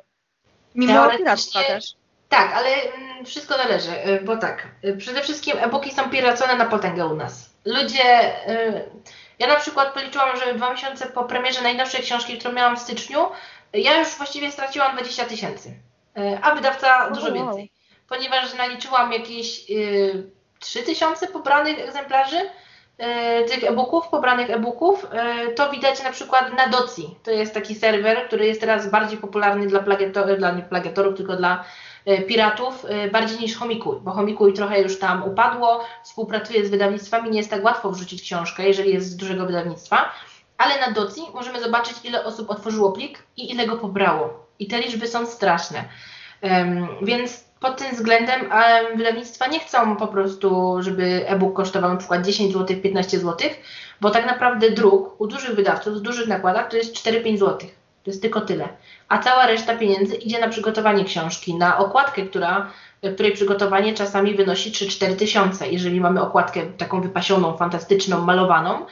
Mimo 0.75 1.09
piractwa 1.17 1.63
też. 1.63 1.93
Tak, 2.29 2.53
ale 2.53 2.69
mm, 2.69 3.25
wszystko 3.25 3.57
należy, 3.57 3.91
bo 4.25 4.37
tak, 4.37 4.67
przede 4.97 5.21
wszystkim 5.21 5.57
e-booki 5.57 5.91
są 5.91 6.09
piracone 6.09 6.55
na 6.55 6.65
potęgę 6.65 7.05
u 7.05 7.15
nas. 7.15 7.49
Ludzie 7.65 8.33
ja 9.39 9.47
na 9.47 9.55
przykład 9.55 9.93
policzyłam, 9.93 10.37
że 10.37 10.53
dwa 10.53 10.71
miesiące 10.71 11.05
po 11.05 11.23
premierze 11.23 11.61
najnowszej 11.61 12.01
książki, 12.01 12.37
którą 12.37 12.53
miałam 12.53 12.77
w 12.77 12.79
styczniu, 12.79 13.27
ja 13.73 13.99
już 13.99 14.07
właściwie 14.07 14.51
straciłam 14.51 14.93
20 14.93 15.25
tysięcy, 15.25 15.73
e, 16.17 16.39
a 16.41 16.55
wydawca 16.55 17.09
dużo 17.09 17.31
więcej. 17.31 17.71
Ponieważ 18.09 18.53
naliczyłam 18.53 19.13
jakieś 19.13 19.71
y, 19.71 20.31
3 20.59 20.83
tysiące 20.83 21.27
pobranych 21.27 21.79
egzemplarzy 21.79 22.37
y, 22.37 23.49
tych 23.49 23.63
e-booków, 23.63 24.07
pobranych 24.07 24.49
e-booków, 24.49 25.07
y, 25.49 25.53
to 25.53 25.71
widać 25.71 26.03
na 26.03 26.11
przykład 26.11 26.53
na 26.53 26.67
Doci. 26.67 27.15
To 27.23 27.31
jest 27.31 27.53
taki 27.53 27.75
serwer, 27.75 28.27
który 28.27 28.45
jest 28.45 28.61
teraz 28.61 28.89
bardziej 28.89 29.17
popularny 29.17 29.67
dla, 29.67 29.79
plagiatorów, 29.79 30.37
dla 30.37 30.51
plagiatorów, 30.53 31.17
tylko 31.17 31.35
dla 31.35 31.63
E, 31.63 31.63
piratów 32.27 32.85
e, 32.89 33.07
bardziej 33.09 33.39
niż 33.39 33.57
Homikuj, 33.57 33.97
bo 34.01 34.11
Homikuj 34.11 34.53
trochę 34.53 34.81
już 34.81 34.99
tam 34.99 35.23
upadło, 35.23 35.85
współpracuje 36.03 36.65
z 36.65 36.69
wydawnictwami, 36.69 37.29
nie 37.29 37.37
jest 37.37 37.49
tak 37.49 37.63
łatwo 37.63 37.91
wrzucić 37.91 38.21
książkę, 38.21 38.67
jeżeli 38.67 38.93
jest 38.93 39.09
z 39.09 39.15
dużego 39.15 39.45
wydawnictwa, 39.45 40.11
ale 40.57 40.79
na 40.79 40.91
Doci 40.91 41.21
możemy 41.33 41.61
zobaczyć, 41.61 41.95
ile 42.03 42.25
osób 42.25 42.49
otworzyło 42.49 42.91
plik 42.91 43.23
i 43.37 43.51
ile 43.51 43.67
go 43.67 43.77
pobrało. 43.77 44.47
I 44.59 44.67
te 44.67 44.79
liczby 44.79 45.07
są 45.07 45.25
straszne. 45.25 45.83
Um, 46.41 46.87
więc 47.01 47.45
pod 47.59 47.77
tym 47.77 47.95
względem 47.95 48.41
um, 48.41 48.97
wydawnictwa 48.97 49.47
nie 49.47 49.59
chcą 49.59 49.95
po 49.95 50.07
prostu, 50.07 50.77
żeby 50.79 51.27
e-book 51.27 51.55
kosztował 51.55 51.97
przykład 51.97 52.25
10 52.25 52.53
zł, 52.53 52.77
15 52.83 53.19
zł, 53.19 53.49
bo 54.01 54.09
tak 54.09 54.25
naprawdę 54.25 54.71
druk 54.71 55.21
u 55.21 55.27
dużych 55.27 55.55
wydawców, 55.55 55.93
w 55.93 56.01
dużych 56.01 56.27
nakładach 56.27 56.69
to 56.69 56.77
jest 56.77 56.95
4-5 56.95 57.37
zł. 57.37 57.69
To 58.09 58.11
jest 58.11 58.21
tylko 58.21 58.41
tyle. 58.41 58.69
A 59.09 59.17
cała 59.17 59.47
reszta 59.47 59.77
pieniędzy 59.77 60.15
idzie 60.15 60.39
na 60.39 60.47
przygotowanie 60.47 61.05
książki, 61.05 61.55
na 61.55 61.77
okładkę, 61.77 62.21
która, 62.21 62.71
której 63.13 63.31
przygotowanie 63.31 63.93
czasami 63.93 64.35
wynosi 64.35 64.71
3-4 64.71 65.15
tysiące. 65.15 65.69
Jeżeli 65.69 66.01
mamy 66.01 66.21
okładkę 66.21 66.65
taką 66.65 67.01
wypasioną, 67.01 67.57
fantastyczną, 67.57 68.25
malowaną, 68.25 68.85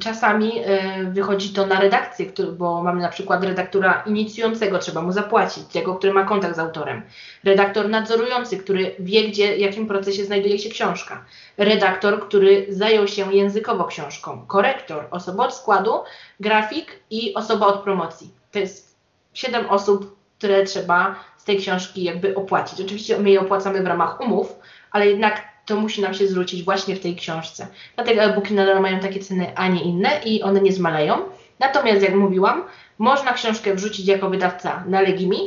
Czasami 0.00 0.52
e, 0.58 1.04
wychodzi 1.04 1.52
to 1.52 1.66
na 1.66 1.80
redakcję, 1.80 2.26
bo 2.58 2.82
mamy 2.82 3.02
na 3.02 3.08
przykład 3.08 3.44
redaktora 3.44 4.02
inicjującego, 4.06 4.78
trzeba 4.78 5.02
mu 5.02 5.12
zapłacić, 5.12 5.64
tego, 5.64 5.94
który 5.94 6.12
ma 6.12 6.24
kontakt 6.24 6.56
z 6.56 6.58
autorem. 6.58 7.02
Redaktor 7.44 7.88
nadzorujący, 7.88 8.58
który 8.58 8.94
wie, 8.98 9.28
gdzie, 9.28 9.56
w 9.56 9.58
jakim 9.58 9.86
procesie 9.86 10.24
znajduje 10.24 10.58
się 10.58 10.70
książka. 10.70 11.24
Redaktor, 11.58 12.28
który 12.28 12.66
zajął 12.68 13.08
się 13.08 13.34
językowo 13.34 13.84
książką. 13.84 14.46
Korektor, 14.46 15.06
osoba 15.10 15.44
od 15.44 15.54
składu, 15.54 15.92
grafik 16.40 17.00
i 17.10 17.34
osoba 17.34 17.66
od 17.66 17.82
promocji. 17.82 18.30
To 18.52 18.58
jest 18.58 18.96
siedem 19.34 19.66
osób, 19.70 20.16
które 20.38 20.64
trzeba 20.64 21.14
z 21.36 21.44
tej 21.44 21.58
książki 21.58 22.02
jakby 22.02 22.34
opłacić. 22.34 22.80
Oczywiście 22.80 23.18
my 23.18 23.30
je 23.30 23.40
opłacamy 23.40 23.82
w 23.82 23.86
ramach 23.86 24.20
umów, 24.20 24.58
ale 24.90 25.06
jednak 25.06 25.55
to 25.66 25.76
musi 25.76 26.00
nam 26.00 26.14
się 26.14 26.28
zwrócić 26.28 26.62
właśnie 26.62 26.96
w 26.96 27.00
tej 27.00 27.16
książce. 27.16 27.66
Dlatego 27.94 28.22
e-booki 28.22 28.54
nadal 28.54 28.80
mają 28.80 29.00
takie 29.00 29.20
ceny, 29.20 29.56
a 29.56 29.68
nie 29.68 29.82
inne 29.82 30.20
i 30.24 30.42
one 30.42 30.60
nie 30.60 30.72
zmaleją. 30.72 31.18
Natomiast, 31.58 32.02
jak 32.02 32.14
mówiłam, 32.14 32.64
można 32.98 33.32
książkę 33.32 33.74
wrzucić 33.74 34.06
jako 34.06 34.30
wydawca 34.30 34.84
na 34.86 35.00
Legimi 35.00 35.38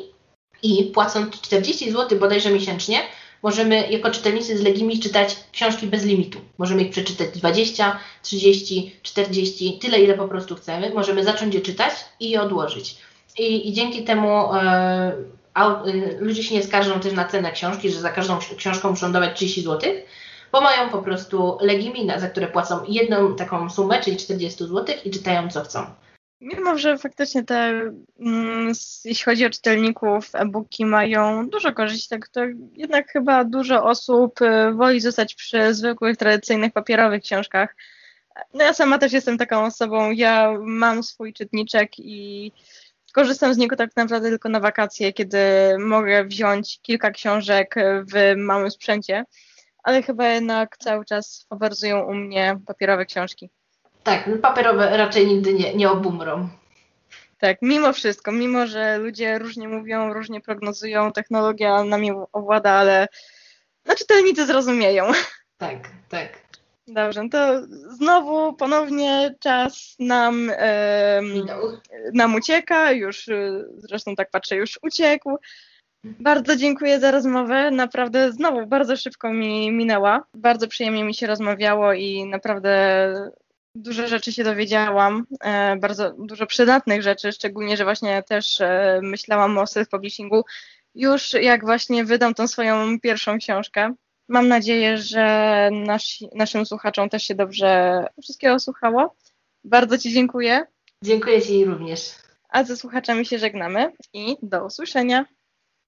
i 0.64 0.84
płacąc 0.84 1.42
40 1.42 1.92
zł 1.92 2.20
bodajże 2.20 2.52
miesięcznie, 2.52 3.00
możemy 3.44 3.90
jako 3.90 4.12
czytelnicy 4.12 4.58
z 4.58 4.62
Legimi 4.62 5.00
czytać 5.00 5.38
książki 5.52 5.88
bez 5.88 6.06
limitu. 6.06 6.40
Możemy 6.58 6.84
ich 6.84 6.92
przeczytać 6.92 7.30
20, 7.30 8.00
30, 8.22 8.96
40, 9.04 9.80
tyle 9.82 10.00
ile 10.00 10.14
po 10.14 10.28
prostu 10.28 10.56
chcemy. 10.56 10.92
Możemy 10.94 11.24
zacząć 11.24 11.56
je 11.56 11.62
czytać 11.62 11.94
i 12.20 12.30
je 12.30 12.42
odłożyć. 12.42 12.98
I, 13.38 13.70
i 13.70 13.74
dzięki 13.74 14.04
temu 14.04 14.54
e, 14.54 15.39
ludzie 16.20 16.44
się 16.44 16.56
nie 16.56 16.64
skarżą 16.64 17.00
też 17.00 17.14
na 17.14 17.26
cenę 17.26 17.52
książki, 17.52 17.90
że 17.90 18.00
za 18.00 18.10
każdą 18.10 18.40
książką 18.58 18.90
muszą 18.90 19.12
dawać 19.12 19.36
30 19.36 19.62
zł, 19.62 19.94
bo 20.52 20.62
mają 20.62 20.90
po 20.90 21.02
prostu 21.02 21.58
legimina, 21.62 22.20
za 22.20 22.30
które 22.30 22.48
płacą 22.48 22.80
jedną 22.88 23.36
taką 23.36 23.70
sumę, 23.70 24.02
czyli 24.02 24.18
40 24.18 24.64
zł 24.64 24.96
i 25.06 25.12
czytają 25.12 25.50
co 25.50 25.62
chcą. 25.62 25.86
Mimo, 26.42 26.78
że 26.78 26.98
faktycznie 26.98 27.44
te, 27.44 27.92
mm, 28.20 28.74
jeśli 29.06 29.26
chodzi 29.26 29.46
o 29.46 29.50
czytelników, 29.50 30.30
e-booki 30.34 30.86
mają 30.86 31.50
dużo 31.50 31.74
korzyści, 31.74 32.10
tak 32.10 32.30
to 32.30 32.42
jednak 32.74 33.12
chyba 33.12 33.44
dużo 33.44 33.84
osób 33.84 34.42
y, 34.42 34.74
woli 34.74 35.02
zostać 35.02 35.36
przy 35.36 35.74
zwykłych, 35.74 36.18
tradycyjnych, 36.18 36.74
papierowych 36.74 37.24
książkach. 37.24 37.76
No 38.54 38.64
ja 38.64 38.74
sama 38.74 38.98
też 38.98 39.14
jestem 39.14 39.38
taką 39.38 39.66
osobą, 39.66 40.12
ja 40.12 40.54
mam 40.60 41.04
swój 41.04 41.34
czytniczek 41.34 41.92
i 41.98 42.52
korzystam 43.12 43.54
z 43.54 43.58
niego 43.58 43.76
tak 43.76 43.96
naprawdę 43.96 44.30
tylko 44.30 44.50
na 44.50 44.60
wakacje, 44.60 45.14
kiedy 45.14 45.40
mogę 45.80 46.26
wziąć 46.26 46.80
kilka 46.82 47.12
książek 47.12 47.76
w 48.14 48.36
małym 48.38 48.72
sprzęcie, 48.72 49.26
ale 49.84 50.04
chyba 50.04 50.28
jednak 50.28 50.78
cały 50.78 51.06
czas 51.06 51.46
faworyzują 51.50 52.04
u 52.04 52.14
mnie 52.14 52.60
papierowe 52.68 53.06
książki. 53.06 53.50
Tak, 54.04 54.28
no 54.28 54.38
papierowe 54.38 54.98
raczej 54.98 55.28
nigdy 55.28 55.54
nie, 55.54 55.76
nie 55.76 55.92
obumrą. 55.92 56.50
Tak, 57.38 57.58
mimo 57.62 57.94
wszystko, 57.94 58.32
mimo 58.32 58.68
że 58.68 58.98
ludzie 58.98 59.40
różnie 59.40 59.68
mówią, 59.68 60.14
różnie 60.14 60.42
prognozują, 60.42 61.12
technologia 61.12 61.84
nami 61.84 62.12
owłada, 62.34 62.72
ale 62.72 63.08
no, 63.86 63.96
czytelnicy 63.96 64.46
zrozumieją. 64.46 65.12
Tak, 65.58 65.90
tak. 66.10 66.49
Dobrze, 66.94 67.24
no 67.24 67.30
to 67.30 67.62
znowu 67.90 68.54
ponownie 68.54 69.36
czas 69.40 69.96
nam, 70.00 70.52
e, 70.58 71.22
nam 72.14 72.36
ucieka, 72.36 72.92
już 72.92 73.26
zresztą 73.78 74.16
tak 74.16 74.30
patrzę, 74.32 74.56
już 74.56 74.80
uciekł. 74.82 75.38
Bardzo 76.04 76.56
dziękuję 76.56 77.00
za 77.00 77.12
rozmowę. 77.12 77.72
Naprawdę 77.72 78.32
znowu 78.32 78.68
bardzo 78.68 78.98
szybko 78.98 79.34
mi 79.34 79.72
minęła. 79.72 80.24
Bardzo 80.34 80.68
przyjemnie 80.68 81.04
mi 81.04 81.14
się 81.14 81.28
rozmawiało 81.28 81.94
i 81.94 82.26
naprawdę 82.26 83.14
dużo 83.76 84.08
rzeczy 84.08 84.34
się 84.34 84.44
dowiedziałam, 84.44 85.26
e, 85.44 85.76
bardzo 85.76 86.14
dużo 86.18 86.46
przydatnych 86.46 87.02
rzeczy, 87.02 87.32
szczególnie, 87.32 87.78
że 87.78 87.84
właśnie 87.84 88.24
też 88.24 88.62
e, 88.62 89.00
myślałam 89.04 89.58
o 89.58 89.64
self-publishingu 89.64 90.42
już 90.96 91.34
jak 91.34 91.66
właśnie 91.66 92.06
wydam 92.06 92.34
tą 92.34 92.48
swoją 92.48 93.00
pierwszą 93.00 93.38
książkę. 93.38 93.94
Mam 94.30 94.48
nadzieję, 94.48 94.98
że 94.98 95.70
nasi, 95.72 96.30
naszym 96.36 96.66
słuchaczom 96.66 97.10
też 97.10 97.24
się 97.24 97.36
dobrze 97.36 98.06
wszystkiego 98.22 98.60
słuchało. 98.60 99.16
Bardzo 99.64 99.98
Ci 99.98 100.14
dziękuję. 100.14 100.66
Dziękuję 101.04 101.42
Ci 101.42 101.66
również. 101.66 102.12
A 102.50 102.64
ze 102.64 102.78
słuchaczami 102.78 103.26
się 103.26 103.40
żegnamy 103.40 103.92
i 104.14 104.38
do 104.42 104.66
usłyszenia. 104.66 105.26